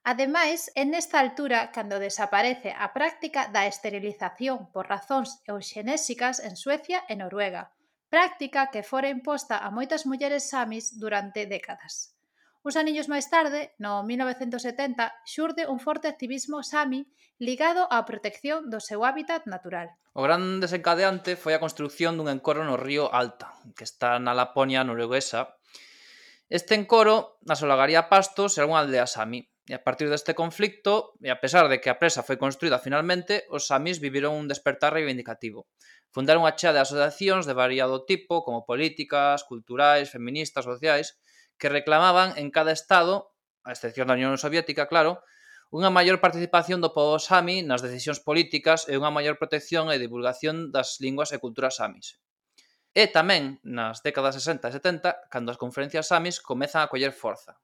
Ademais, 0.05 0.69
é 0.77 0.85
nesta 0.85 1.17
altura 1.17 1.73
cando 1.75 1.97
desaparece 1.97 2.69
a 2.77 2.93
práctica 2.93 3.49
da 3.49 3.65
esterilización 3.65 4.69
por 4.69 4.85
razóns 4.85 5.41
euxenésicas 5.49 6.37
en 6.45 6.53
Suecia 6.53 7.01
e 7.09 7.17
Noruega, 7.17 7.73
práctica 8.13 8.69
que 8.69 8.85
fora 8.85 9.09
imposta 9.09 9.57
a 9.57 9.73
moitas 9.73 10.05
mulleres 10.05 10.45
samis 10.53 10.95
durante 11.01 11.49
décadas. 11.49 12.14
Uns 12.65 12.81
aniños 12.81 13.05
máis 13.13 13.29
tarde, 13.29 13.77
no 13.77 14.01
1970, 14.01 14.97
xurde 15.21 15.69
un 15.69 15.77
forte 15.77 16.09
activismo 16.09 16.65
sami 16.65 17.05
ligado 17.37 17.85
á 17.93 18.01
protección 18.09 18.73
do 18.73 18.81
seu 18.81 19.05
hábitat 19.05 19.45
natural. 19.45 19.93
O 20.17 20.25
gran 20.25 20.57
desencadeante 20.57 21.37
foi 21.37 21.53
a 21.53 21.61
construción 21.61 22.17
dun 22.17 22.25
encoro 22.25 22.65
no 22.65 22.73
río 22.73 23.05
Alta, 23.13 23.53
que 23.77 23.85
está 23.85 24.17
na 24.17 24.33
Laponia 24.33 24.81
norueguesa. 24.81 25.61
Este 26.49 26.73
encoro 26.73 27.37
asolagaría 27.45 28.09
pastos 28.09 28.57
e 28.57 28.65
algunha 28.65 28.81
aldea 28.81 29.05
sami. 29.05 29.45
E 29.69 29.73
a 29.77 29.85
partir 29.85 30.09
deste 30.09 30.33
conflicto, 30.33 31.13
e 31.21 31.29
a 31.29 31.37
pesar 31.37 31.69
de 31.69 31.77
que 31.77 31.93
a 31.93 32.01
presa 32.01 32.25
foi 32.25 32.41
construída 32.41 32.81
finalmente, 32.81 33.45
os 33.53 33.69
samis 33.69 34.01
viviron 34.01 34.33
un 34.33 34.49
despertar 34.49 34.89
reivindicativo. 34.89 35.69
Fundaron 36.09 36.41
unha 36.41 36.57
chea 36.57 36.73
de 36.73 36.81
asociacións 36.81 37.45
de 37.45 37.53
variado 37.53 38.09
tipo, 38.09 38.41
como 38.41 38.65
políticas, 38.65 39.45
culturais, 39.45 40.09
feministas, 40.09 40.65
sociais, 40.65 41.13
que 41.59 41.69
reclamaban 41.69 42.37
en 42.37 42.51
cada 42.51 42.71
Estado, 42.71 43.35
a 43.63 43.71
excepción 43.71 44.07
da 44.07 44.17
Unión 44.17 44.37
Soviética, 44.37 44.87
claro, 44.91 45.23
unha 45.73 45.89
maior 45.89 46.21
participación 46.21 46.79
do 46.79 46.93
povo 46.93 47.17
sami 47.17 47.65
nas 47.65 47.81
decisións 47.81 48.21
políticas 48.21 48.85
e 48.87 48.95
unha 48.95 49.11
maior 49.11 49.35
protección 49.41 49.89
e 49.89 49.99
divulgación 49.99 50.69
das 50.69 51.01
linguas 51.03 51.33
e 51.33 51.41
culturas 51.41 51.81
samis. 51.81 52.21
E 52.95 53.11
tamén, 53.11 53.59
nas 53.65 53.99
décadas 54.05 54.39
60 54.39 54.71
e 54.71 54.75
70, 54.79 55.27
cando 55.27 55.51
as 55.51 55.59
conferencias 55.59 56.07
samis 56.07 56.39
comezan 56.39 56.85
a 56.85 56.91
coller 56.91 57.11
forza. 57.11 57.59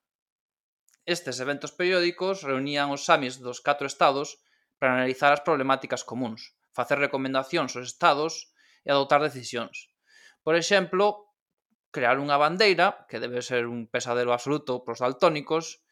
Estes 1.08 1.40
eventos 1.40 1.72
periódicos 1.72 2.44
reunían 2.44 2.92
os 2.92 3.08
samis 3.08 3.40
dos 3.40 3.64
catro 3.64 3.88
estados 3.88 4.44
para 4.76 4.98
analizar 4.98 5.32
as 5.32 5.46
problemáticas 5.46 6.04
comuns, 6.04 6.52
facer 6.76 7.00
recomendacións 7.00 7.78
aos 7.80 7.88
estados 7.96 8.52
e 8.84 8.92
adoptar 8.92 9.24
decisións. 9.24 9.88
Por 10.44 10.60
exemplo, 10.60 11.31
crear 11.92 12.18
unha 12.18 12.40
bandeira, 12.40 13.06
que 13.12 13.20
debe 13.20 13.44
ser 13.44 13.68
un 13.68 13.86
pesadelo 13.86 14.32
absoluto 14.32 14.82
pros 14.88 15.04
daltónicos, 15.04 15.84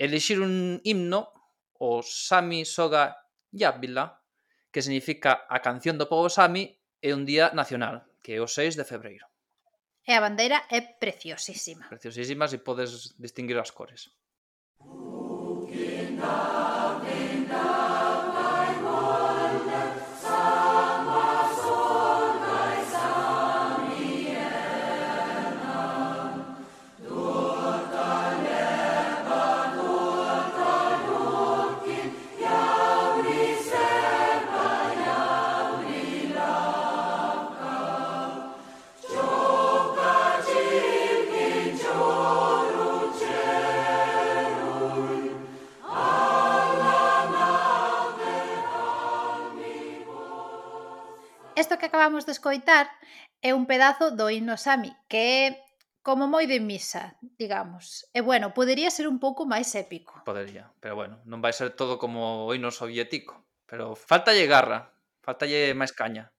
elixir 0.00 0.40
un 0.40 0.80
himno, 0.82 1.30
o 1.76 2.00
Sami 2.00 2.64
Soga 2.64 3.28
Yabila, 3.52 4.24
que 4.72 4.82
significa 4.82 5.44
a 5.46 5.60
canción 5.60 6.00
do 6.00 6.08
povo 6.08 6.32
Sami, 6.32 6.80
e 7.04 7.12
un 7.12 7.28
día 7.28 7.52
nacional, 7.52 8.08
que 8.24 8.32
é 8.34 8.40
o 8.40 8.48
6 8.48 8.80
de 8.80 8.88
febreiro. 8.88 9.28
E 10.08 10.16
a 10.16 10.24
bandeira 10.24 10.64
é 10.72 10.80
preciosísima. 10.80 11.84
Preciosísima 11.92 12.48
se 12.48 12.64
podes 12.64 13.12
distinguir 13.20 13.60
as 13.60 13.68
cores. 13.76 14.08
Isto 51.64 51.80
que 51.80 51.86
acabamos 51.88 52.28
de 52.28 52.36
escoitar 52.36 52.92
é 53.40 53.56
un 53.56 53.64
pedazo 53.64 54.12
do 54.12 54.28
himno 54.28 54.60
Sami, 54.60 54.92
que 55.08 55.20
é 55.40 55.44
como 56.04 56.28
moi 56.28 56.44
de 56.44 56.60
misa, 56.60 57.16
digamos. 57.40 58.04
E 58.12 58.20
bueno, 58.20 58.52
podería 58.52 58.92
ser 58.92 59.08
un 59.08 59.16
pouco 59.16 59.48
máis 59.48 59.72
épico. 59.72 60.12
Podería, 60.28 60.68
pero 60.84 60.92
bueno, 60.92 61.24
non 61.24 61.40
vai 61.40 61.56
ser 61.56 61.72
todo 61.72 61.96
como 61.96 62.44
o 62.44 62.52
himno 62.52 62.68
soviético. 62.68 63.48
Pero 63.64 63.96
faltalle 63.96 64.44
garra, 64.44 64.92
faltalle 65.24 65.72
máis 65.72 65.96
caña. 65.96 66.33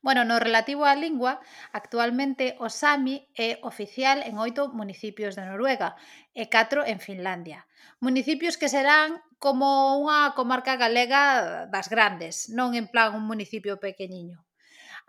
Bueno, 0.00 0.22
no 0.24 0.38
relativo 0.38 0.86
á 0.86 0.94
lingua, 0.94 1.42
actualmente 1.74 2.54
o 2.62 2.70
sami 2.70 3.16
é 3.34 3.58
oficial 3.66 4.22
en 4.22 4.38
oito 4.38 4.70
municipios 4.70 5.34
de 5.34 5.42
Noruega 5.42 5.98
e 6.40 6.46
catro 6.46 6.86
en 6.86 7.02
Finlandia. 7.02 7.66
Municipios 7.98 8.54
que 8.60 8.70
serán 8.70 9.18
como 9.42 9.98
unha 9.98 10.38
comarca 10.38 10.78
galega 10.78 11.66
das 11.74 11.90
grandes, 11.90 12.46
non 12.54 12.78
en 12.78 12.86
plan 12.86 13.18
un 13.18 13.26
municipio 13.26 13.82
pequeniño. 13.82 14.38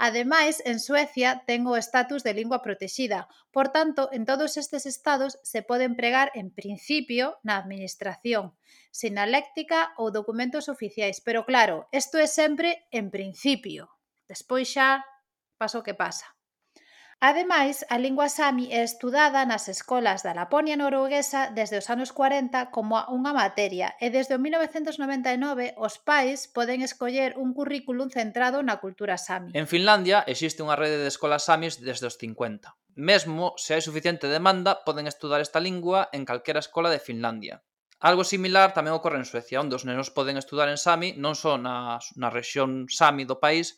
Ademais, 0.01 0.57
en 0.65 0.81
Suecia 0.81 1.45
ten 1.45 1.69
o 1.69 1.77
estatus 1.77 2.25
de 2.25 2.33
lingua 2.33 2.63
protexida. 2.65 3.29
Por 3.53 3.69
tanto, 3.69 4.09
en 4.09 4.25
todos 4.25 4.57
estes 4.57 4.89
estados 4.89 5.37
se 5.45 5.61
pode 5.61 5.85
empregar 5.85 6.31
en 6.33 6.49
principio 6.49 7.37
na 7.45 7.61
administración, 7.61 8.57
sinaléctica 8.89 9.93
ou 10.01 10.09
documentos 10.09 10.65
oficiais. 10.65 11.21
Pero 11.21 11.45
claro, 11.45 11.85
isto 11.93 12.17
é 12.17 12.25
sempre 12.25 12.89
en 12.89 13.13
principio. 13.13 13.98
Despois 14.29 14.69
xa 14.69 15.01
pasa 15.57 15.81
o 15.81 15.85
que 15.85 15.97
pasa. 15.97 16.29
Ademais, 17.19 17.83
a 17.89 17.99
lingua 17.99 18.29
sami 18.31 18.71
é 18.71 18.79
estudada 18.79 19.43
nas 19.43 19.67
escolas 19.67 20.23
da 20.23 20.31
Laponia 20.31 20.79
norueguesa 20.79 21.51
desde 21.51 21.75
os 21.75 21.91
anos 21.91 22.15
40 22.15 22.71
como 22.71 22.95
unha 23.11 23.35
materia 23.35 23.91
e 23.99 24.07
desde 24.07 24.37
o 24.37 24.39
1999 24.39 25.75
os 25.75 25.99
pais 25.99 26.47
poden 26.47 26.79
escoller 26.79 27.35
un 27.35 27.51
currículum 27.51 28.07
centrado 28.07 28.63
na 28.63 28.79
cultura 28.79 29.19
sami. 29.19 29.51
En 29.51 29.67
Finlandia 29.67 30.23
existe 30.31 30.63
unha 30.63 30.79
rede 30.79 30.95
de 31.03 31.11
escolas 31.11 31.43
samis 31.43 31.83
desde 31.83 32.07
os 32.07 32.15
50. 32.15 32.71
Mesmo 32.95 33.51
se 33.59 33.75
hai 33.75 33.83
suficiente 33.83 34.31
demanda, 34.31 34.87
poden 34.87 35.03
estudar 35.03 35.43
esta 35.43 35.59
lingua 35.59 36.07
en 36.15 36.23
calquera 36.23 36.63
escola 36.63 36.87
de 36.87 37.03
Finlandia. 37.03 37.59
Algo 37.99 38.23
similar 38.23 38.71
tamén 38.71 38.95
ocorre 38.95 39.19
en 39.19 39.27
Suecia, 39.27 39.59
onde 39.59 39.75
os 39.75 39.83
nenos 39.83 40.07
poden 40.07 40.39
estudar 40.39 40.71
en 40.71 40.79
Sami 40.79 41.19
non 41.19 41.35
só 41.35 41.59
na, 41.59 41.99
na 42.15 42.31
rexión 42.31 42.87
Sami 42.87 43.27
do 43.27 43.43
país, 43.43 43.75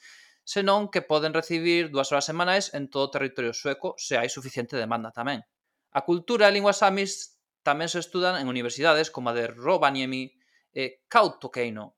senón 0.52 0.92
que 0.92 1.00
poden 1.00 1.32
recibir 1.32 1.88
dúas 1.88 2.12
horas 2.12 2.28
semanais 2.28 2.76
en 2.76 2.92
todo 2.92 3.08
o 3.08 3.14
territorio 3.16 3.56
sueco 3.56 3.96
se 3.96 4.20
hai 4.20 4.28
suficiente 4.28 4.76
demanda 4.76 5.16
tamén. 5.16 5.48
A 5.96 6.04
cultura 6.04 6.52
e 6.52 6.56
linguas 6.56 6.84
samis 6.84 7.40
tamén 7.64 7.88
se 7.88 8.04
estudan 8.04 8.36
en 8.36 8.52
universidades 8.52 9.08
como 9.08 9.32
a 9.32 9.36
de 9.38 9.48
Rovaniemi 9.48 10.36
e 10.76 11.04
Kautokeino, 11.08 11.96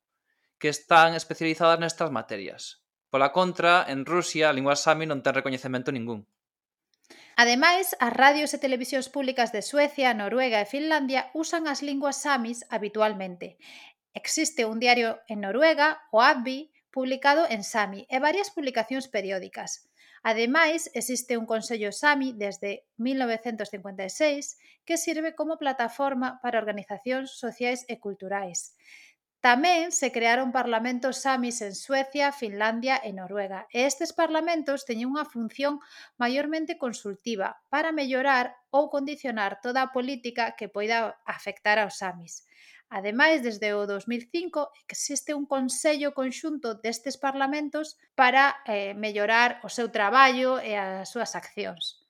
que 0.62 0.70
están 0.70 1.18
especializadas 1.18 1.82
nestas 1.82 2.14
materias. 2.14 2.86
Pola 3.10 3.34
contra, 3.34 3.86
en 3.90 4.06
Rusia, 4.06 4.50
a 4.50 4.56
lingua 4.58 4.78
sami 4.78 5.06
non 5.10 5.26
ten 5.26 5.34
recoñecemento 5.34 5.90
ningún. 5.94 6.26
Ademais, 7.38 7.98
as 7.98 8.14
radios 8.14 8.54
e 8.54 8.62
televisións 8.62 9.10
públicas 9.10 9.50
de 9.50 9.66
Suecia, 9.66 10.14
Noruega 10.14 10.62
e 10.62 10.70
Finlandia 10.70 11.30
usan 11.34 11.66
as 11.66 11.82
linguas 11.82 12.22
samis 12.22 12.66
habitualmente. 12.70 13.58
Existe 14.14 14.66
un 14.66 14.78
diario 14.78 15.22
en 15.26 15.42
Noruega, 15.42 16.06
o 16.14 16.22
Abbi, 16.22 16.73
publicado 16.94 17.50
en 17.50 17.66
Sami 17.66 18.06
e 18.14 18.22
varias 18.22 18.54
publicacións 18.54 19.10
periódicas. 19.10 19.90
Ademais, 20.22 20.88
existe 20.94 21.36
un 21.36 21.50
Consello 21.50 21.92
Sami 21.92 22.32
desde 22.32 22.86
1956 22.96 24.62
que 24.86 24.96
sirve 24.96 25.36
como 25.36 25.58
plataforma 25.58 26.40
para 26.40 26.62
organizacións 26.62 27.36
sociais 27.36 27.84
e 27.92 28.00
culturais. 28.00 28.78
Tamén 29.44 29.92
se 29.92 30.16
crearon 30.16 30.56
parlamentos 30.56 31.20
samis 31.28 31.60
en 31.60 31.76
Suecia, 31.76 32.32
Finlandia 32.32 32.96
e 33.04 33.12
Noruega, 33.12 33.68
e 33.76 33.84
estes 33.84 34.16
parlamentos 34.16 34.88
teñen 34.88 35.12
unha 35.12 35.28
función 35.28 35.84
maiormente 36.16 36.80
consultiva 36.80 37.60
para 37.68 37.92
mellorar 37.92 38.56
ou 38.72 38.88
condicionar 38.88 39.60
toda 39.60 39.84
a 39.84 39.92
política 39.92 40.56
que 40.56 40.72
poida 40.72 41.20
afectar 41.28 41.76
aos 41.76 42.00
samis. 42.00 42.48
Ademais, 42.94 43.42
desde 43.42 43.74
o 43.74 43.90
2005 43.90 44.70
existe 44.86 45.34
un 45.34 45.50
Consello 45.50 46.14
Conxunto 46.14 46.78
destes 46.78 47.18
parlamentos 47.18 47.98
para 48.14 48.62
eh, 48.70 48.94
mellorar 48.94 49.58
o 49.66 49.70
seu 49.74 49.90
traballo 49.90 50.62
e 50.62 50.78
as 50.78 51.10
súas 51.10 51.34
accións. 51.34 52.06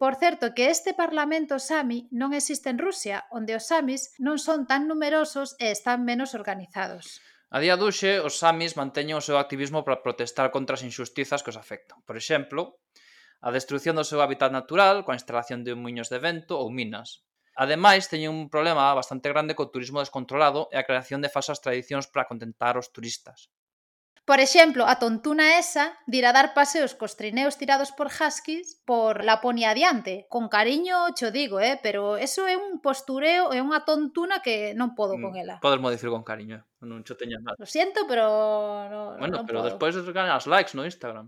Por 0.00 0.16
certo 0.16 0.56
que 0.56 0.72
este 0.72 0.96
parlamento 0.96 1.60
sami 1.60 2.08
non 2.16 2.32
existe 2.32 2.72
en 2.72 2.80
Rusia, 2.80 3.28
onde 3.28 3.52
os 3.52 3.68
samis 3.68 4.16
non 4.16 4.40
son 4.40 4.64
tan 4.64 4.88
numerosos 4.88 5.52
e 5.60 5.68
están 5.68 6.00
menos 6.08 6.32
organizados. 6.32 7.20
A 7.52 7.60
día 7.60 7.76
duxe, 7.76 8.16
os 8.16 8.40
samis 8.40 8.72
manteñen 8.80 9.20
o 9.20 9.26
seu 9.28 9.36
activismo 9.36 9.84
para 9.84 10.00
protestar 10.00 10.48
contra 10.48 10.80
as 10.80 10.82
injustizas 10.88 11.44
que 11.44 11.52
os 11.52 11.60
afectan. 11.60 12.00
Por 12.08 12.16
exemplo, 12.16 12.80
a 13.44 13.52
destrucción 13.52 14.00
do 14.00 14.08
seu 14.08 14.24
hábitat 14.24 14.48
natural 14.48 15.04
coa 15.04 15.18
instalación 15.20 15.60
de 15.60 15.76
muiños 15.76 16.08
de 16.08 16.16
vento 16.24 16.56
ou 16.56 16.72
minas, 16.72 17.20
Ademais, 17.54 18.08
teñen 18.08 18.32
un 18.32 18.48
problema 18.48 18.94
bastante 18.96 19.28
grande 19.28 19.52
co 19.54 19.68
turismo 19.68 20.00
descontrolado 20.00 20.72
e 20.72 20.76
a 20.80 20.86
creación 20.88 21.20
de 21.20 21.28
falsas 21.28 21.60
tradicións 21.60 22.08
para 22.08 22.24
contentar 22.24 22.80
os 22.80 22.88
turistas. 22.92 23.52
Por 24.24 24.38
exemplo, 24.38 24.86
a 24.86 25.02
tontuna 25.02 25.58
esa 25.58 25.98
dirá 26.06 26.30
dar 26.30 26.54
paseos 26.54 26.94
cos 26.94 27.18
trineos 27.18 27.58
tirados 27.58 27.90
por 27.90 28.06
huskies 28.06 28.78
por 28.86 29.26
Laponia 29.26 29.74
adiante. 29.74 30.30
Con 30.30 30.46
cariño 30.46 31.10
cho 31.18 31.34
digo, 31.34 31.58
eh, 31.58 31.74
pero 31.82 32.14
eso 32.16 32.46
é 32.46 32.54
un 32.54 32.78
postureo, 32.78 33.50
é 33.50 33.58
unha 33.58 33.82
tontuna 33.82 34.38
que 34.38 34.78
non 34.78 34.94
podo 34.94 35.18
con 35.18 35.34
mm, 35.34 35.42
ela. 35.42 35.56
Podes 35.58 35.82
mo 35.82 35.90
dicir 35.90 36.06
con 36.06 36.22
cariño, 36.22 36.62
non 36.86 37.02
cho 37.02 37.18
teñas 37.18 37.42
nada. 37.42 37.58
Lo 37.58 37.66
siento, 37.66 38.06
pero 38.06 38.30
no, 38.86 39.00
Bueno, 39.18 39.42
non 39.42 39.44
pero 39.44 39.58
podo. 39.60 39.74
despois 39.74 39.98
ganas 40.14 40.46
likes 40.46 40.78
no 40.78 40.86
Instagram. 40.86 41.26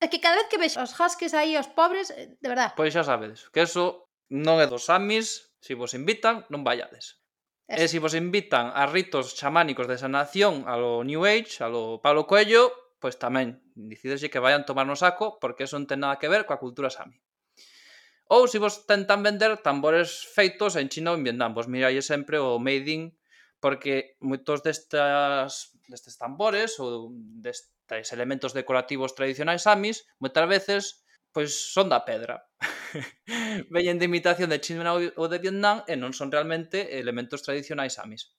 É 0.00 0.08
que 0.08 0.16
cada 0.18 0.40
vez 0.40 0.48
que 0.48 0.56
vexo 0.56 0.80
os 0.80 0.96
huskies 0.96 1.36
aí, 1.36 1.60
os 1.60 1.68
pobres, 1.68 2.08
eh, 2.08 2.40
de 2.40 2.48
verdad. 2.48 2.72
Pois 2.72 2.88
xa 2.88 3.04
sabedes, 3.04 3.52
que 3.52 3.68
eso 3.68 4.03
non 4.34 4.58
é 4.58 4.66
dos 4.66 4.90
samis, 4.90 5.54
se 5.62 5.78
vos 5.78 5.94
invitan, 5.94 6.42
non 6.50 6.66
vayades. 6.66 7.22
E 7.70 7.86
se 7.86 8.02
vos 8.02 8.18
invitan 8.18 8.74
a 8.74 8.90
ritos 8.90 9.38
chamánicos 9.38 9.86
de 9.86 9.94
sanación 9.94 10.66
a 10.66 10.74
lo 10.74 11.06
New 11.06 11.22
Age, 11.22 11.62
a 11.62 11.70
lo 11.70 12.02
Pablo 12.02 12.26
Coello, 12.26 12.74
pois 12.98 13.14
tamén, 13.14 13.62
dicídeslle 13.78 14.28
que 14.34 14.42
vayan 14.42 14.66
tomar 14.66 14.90
no 14.90 14.98
saco, 14.98 15.38
porque 15.38 15.70
eso 15.70 15.78
non 15.78 15.86
ten 15.86 16.02
nada 16.02 16.18
que 16.18 16.26
ver 16.26 16.50
coa 16.50 16.58
cultura 16.58 16.90
sami. 16.90 17.22
Ou 18.26 18.50
se 18.50 18.58
vos 18.58 18.90
tentan 18.90 19.22
vender 19.22 19.62
tambores 19.62 20.26
feitos 20.26 20.74
en 20.74 20.90
China 20.90 21.14
ou 21.14 21.16
en 21.16 21.24
Vietnam, 21.24 21.54
vos 21.54 21.70
mirai 21.70 21.94
sempre 22.02 22.42
o 22.42 22.58
made 22.58 22.90
in, 22.90 23.02
porque 23.62 24.18
moitos 24.18 24.66
destas, 24.66 25.78
destes 25.86 26.18
tambores 26.18 26.76
ou 26.82 27.14
destes 27.40 28.10
elementos 28.10 28.50
decorativos 28.50 29.14
tradicionais 29.14 29.62
samis, 29.62 30.08
moitas 30.18 30.44
veces 30.50 31.03
pois 31.34 31.50
son 31.74 31.90
da 31.90 32.06
pedra. 32.06 32.46
Veñen 33.74 33.98
de 33.98 34.06
imitación 34.06 34.48
de 34.48 34.62
China 34.62 34.94
ou 34.94 35.26
de 35.26 35.42
Vietnam 35.42 35.82
e 35.90 35.98
non 35.98 36.14
son 36.14 36.30
realmente 36.30 36.94
elementos 36.94 37.42
tradicionais 37.42 37.98
samis. 37.98 38.30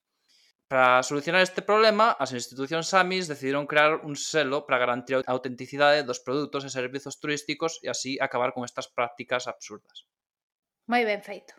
Para 0.66 1.04
solucionar 1.04 1.46
este 1.46 1.62
problema, 1.62 2.18
as 2.18 2.34
institucións 2.34 2.90
samis 2.90 3.30
decidiron 3.30 3.70
crear 3.70 4.02
un 4.02 4.18
selo 4.18 4.66
para 4.66 4.82
garantir 4.82 5.22
a 5.22 5.32
autenticidade 5.36 6.08
dos 6.08 6.24
produtos 6.26 6.66
e 6.66 6.74
servizos 6.74 7.22
turísticos 7.22 7.78
e 7.86 7.92
así 7.92 8.18
acabar 8.18 8.50
con 8.56 8.66
estas 8.66 8.90
prácticas 8.90 9.46
absurdas. 9.46 10.10
Moi 10.90 11.06
ben 11.06 11.22
feito. 11.22 11.54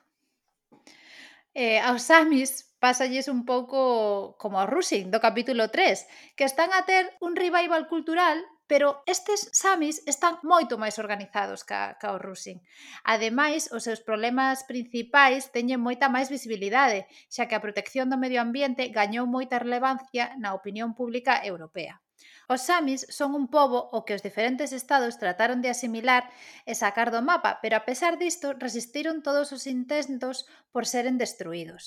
Eh, 1.55 1.79
aos 1.79 2.03
samis 2.03 2.75
pasalles 2.83 3.31
un 3.31 3.46
pouco 3.46 4.35
como 4.42 4.59
ao 4.59 4.66
Rusin 4.66 5.14
do 5.14 5.22
capítulo 5.22 5.70
3, 5.70 6.35
que 6.35 6.42
están 6.42 6.75
a 6.75 6.83
ter 6.83 7.14
un 7.22 7.38
revival 7.38 7.87
cultural 7.87 8.42
pero 8.66 9.02
estes 9.07 9.50
samis 9.55 10.02
están 10.07 10.42
moito 10.42 10.74
máis 10.83 10.98
organizados 10.98 11.62
ca, 11.62 11.94
ca 12.00 12.12
o 12.14 12.18
rusin. 12.18 12.59
Ademais, 13.07 13.70
os 13.70 13.87
seus 13.87 14.02
problemas 14.02 14.66
principais 14.66 15.48
teñen 15.55 15.81
moita 15.81 16.11
máis 16.11 16.29
visibilidade, 16.29 17.07
xa 17.31 17.46
que 17.48 17.57
a 17.57 17.64
protección 17.64 18.11
do 18.11 18.20
medio 18.20 18.42
ambiente 18.42 18.90
gañou 18.90 19.24
moita 19.26 19.62
relevancia 19.62 20.35
na 20.42 20.50
opinión 20.59 20.98
pública 20.98 21.35
europea. 21.46 22.02
Os 22.48 22.62
samis 22.68 23.00
son 23.18 23.35
un 23.35 23.46
pobo 23.50 23.79
o 23.96 23.98
que 24.07 24.14
os 24.14 24.22
diferentes 24.22 24.70
estados 24.70 25.18
trataron 25.18 25.59
de 25.62 25.70
asimilar 25.74 26.22
e 26.70 26.72
sacar 26.79 27.11
do 27.11 27.22
mapa, 27.22 27.59
pero 27.62 27.74
a 27.76 27.87
pesar 27.88 28.14
disto 28.22 28.55
resistiron 28.55 29.22
todos 29.26 29.50
os 29.57 29.66
intentos 29.66 30.37
por 30.72 30.87
seren 30.87 31.18
destruídos. 31.18 31.85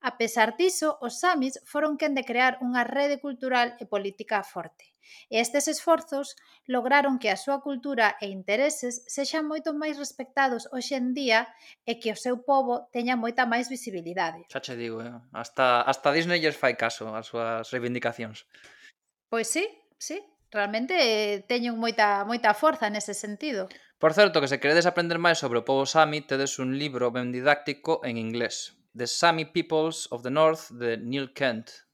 A 0.00 0.16
pesar 0.16 0.56
diso, 0.56 0.96
os 1.06 1.20
samis 1.20 1.60
foron 1.66 1.98
quen 2.00 2.14
de 2.14 2.24
crear 2.24 2.56
unha 2.64 2.86
rede 2.86 3.20
cultural 3.20 3.76
e 3.82 3.84
política 3.84 4.40
forte. 4.46 4.89
E 5.30 5.40
estes 5.40 5.66
esforzos 5.66 6.36
lograron 6.66 7.18
que 7.18 7.30
a 7.30 7.38
súa 7.38 7.60
cultura 7.60 8.16
e 8.20 8.30
intereses 8.30 9.02
sexan 9.06 9.46
moito 9.46 9.74
máis 9.74 9.98
respectados 9.98 10.70
hoxe 10.70 10.98
en 10.98 11.14
día 11.14 11.50
e 11.86 11.98
que 11.98 12.12
o 12.12 12.18
seu 12.18 12.42
pobo 12.42 12.88
teña 12.94 13.18
moita 13.18 13.46
máis 13.46 13.70
visibilidade. 13.70 14.46
Xa 14.50 14.60
che 14.64 14.74
digo, 14.74 15.02
eh? 15.02 15.12
hasta, 15.32 15.82
hasta 15.82 16.14
Disney 16.14 16.38
lles 16.38 16.58
fai 16.58 16.74
caso 16.74 17.10
ás 17.14 17.30
súas 17.30 17.70
reivindicacións. 17.70 18.46
Pois 19.30 19.46
sí, 19.46 19.64
sí, 19.98 20.18
realmente 20.50 20.94
eh, 20.98 21.46
teñen 21.46 21.78
moita 21.78 22.26
moita 22.26 22.54
forza 22.54 22.90
nese 22.90 23.14
sentido. 23.14 23.70
Por 24.00 24.14
certo, 24.14 24.40
que 24.40 24.48
se 24.48 24.58
queredes 24.58 24.88
aprender 24.88 25.20
máis 25.20 25.38
sobre 25.38 25.60
o 25.60 25.66
pobo 25.68 25.84
Sami, 25.84 26.24
tedes 26.24 26.58
un 26.58 26.80
libro 26.80 27.12
ben 27.12 27.30
didáctico 27.30 28.00
en 28.02 28.16
inglés, 28.16 28.80
The 28.96 29.06
Sami 29.06 29.44
Peoples 29.44 30.08
of 30.10 30.24
the 30.24 30.32
North, 30.32 30.72
de 30.72 30.96
Neil 30.96 31.36
Kent. 31.36 31.86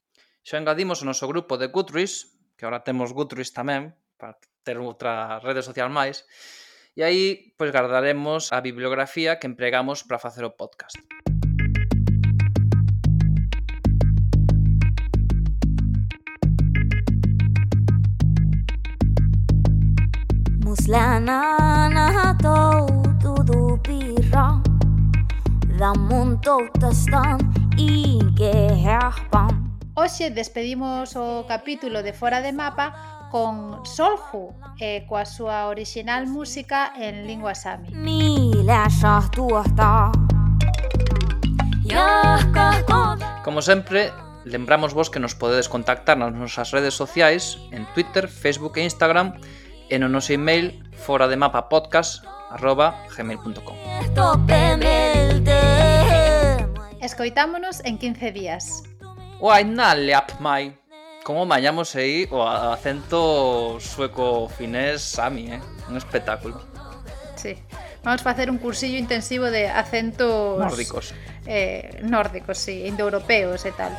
Xa 0.46 0.62
engadimos 0.62 1.02
o 1.02 1.08
noso 1.10 1.26
grupo 1.26 1.58
de 1.58 1.66
Goodreads, 1.66 2.35
que 2.56 2.64
agora 2.64 2.80
temos 2.80 3.12
Goodreads 3.12 3.52
tamén, 3.52 3.92
para 4.16 4.40
ter 4.64 4.80
outra 4.80 5.38
rede 5.44 5.60
social 5.60 5.92
máis, 5.92 6.24
e 6.96 7.04
aí 7.04 7.52
pois 7.60 7.70
gardaremos 7.70 8.50
a 8.56 8.64
bibliografía 8.64 9.36
que 9.36 9.46
empregamos 9.46 10.02
para 10.02 10.18
facer 10.18 10.42
o 10.48 10.56
podcast. 10.56 10.96
Muslana 20.64 21.88
natou 21.92 22.88
tudo 23.20 23.78
pirra 23.84 24.60
Damun 25.78 26.40
toutastan 26.40 27.38
inge 27.76 28.72
herpan 28.80 29.65
Hoxe 29.96 30.28
despedimos 30.28 31.16
o 31.16 31.48
capítulo 31.48 32.04
de 32.04 32.12
Fora 32.12 32.44
de 32.44 32.52
Mapa 32.52 32.92
con 33.32 33.80
Solju 33.88 34.52
e 34.76 35.00
eh, 35.00 35.08
coa 35.08 35.24
súa 35.24 35.72
original 35.72 36.28
música 36.28 36.92
en 37.00 37.24
lingua 37.24 37.56
sami. 37.56 37.88
Como 43.40 43.64
sempre, 43.64 44.12
lembramos 44.44 44.92
vos 44.92 45.08
que 45.08 45.16
nos 45.16 45.32
podedes 45.32 45.72
contactar 45.72 46.20
nas 46.20 46.36
nosas 46.36 46.76
redes 46.76 46.92
sociais 46.92 47.56
en 47.72 47.88
Twitter, 47.96 48.28
Facebook 48.28 48.76
e 48.76 48.84
Instagram 48.84 49.40
e 49.88 49.96
no 49.96 50.12
noso 50.12 50.36
email 50.36 50.76
fora 50.92 51.24
de 51.24 51.40
mapa 51.40 51.72
podcast 51.72 52.20
arroba 52.52 53.00
gmail.com 53.16 53.80
Escoitámonos 57.00 57.80
en 57.88 57.96
15 57.96 58.36
días 58.36 58.84
o 59.40 59.50
Ainaleapmai. 59.50 60.78
Como 61.24 61.44
mañamos 61.44 61.96
aí 61.96 62.28
o 62.30 62.42
acento 62.42 63.78
sueco-finés 63.80 65.02
sami, 65.02 65.50
eh? 65.50 65.60
Un 65.88 65.96
espectáculo. 65.96 66.62
Sí. 67.34 67.58
Vamos 68.04 68.22
facer 68.22 68.48
un 68.48 68.58
cursillo 68.58 68.96
intensivo 68.96 69.50
de 69.50 69.66
acentos... 69.66 70.58
Nórdicos. 70.58 71.12
Eh, 71.44 72.00
nórdicos, 72.02 72.58
sí, 72.58 72.86
indoeuropeos 72.86 73.64
e 73.66 73.72
tal. 73.72 73.90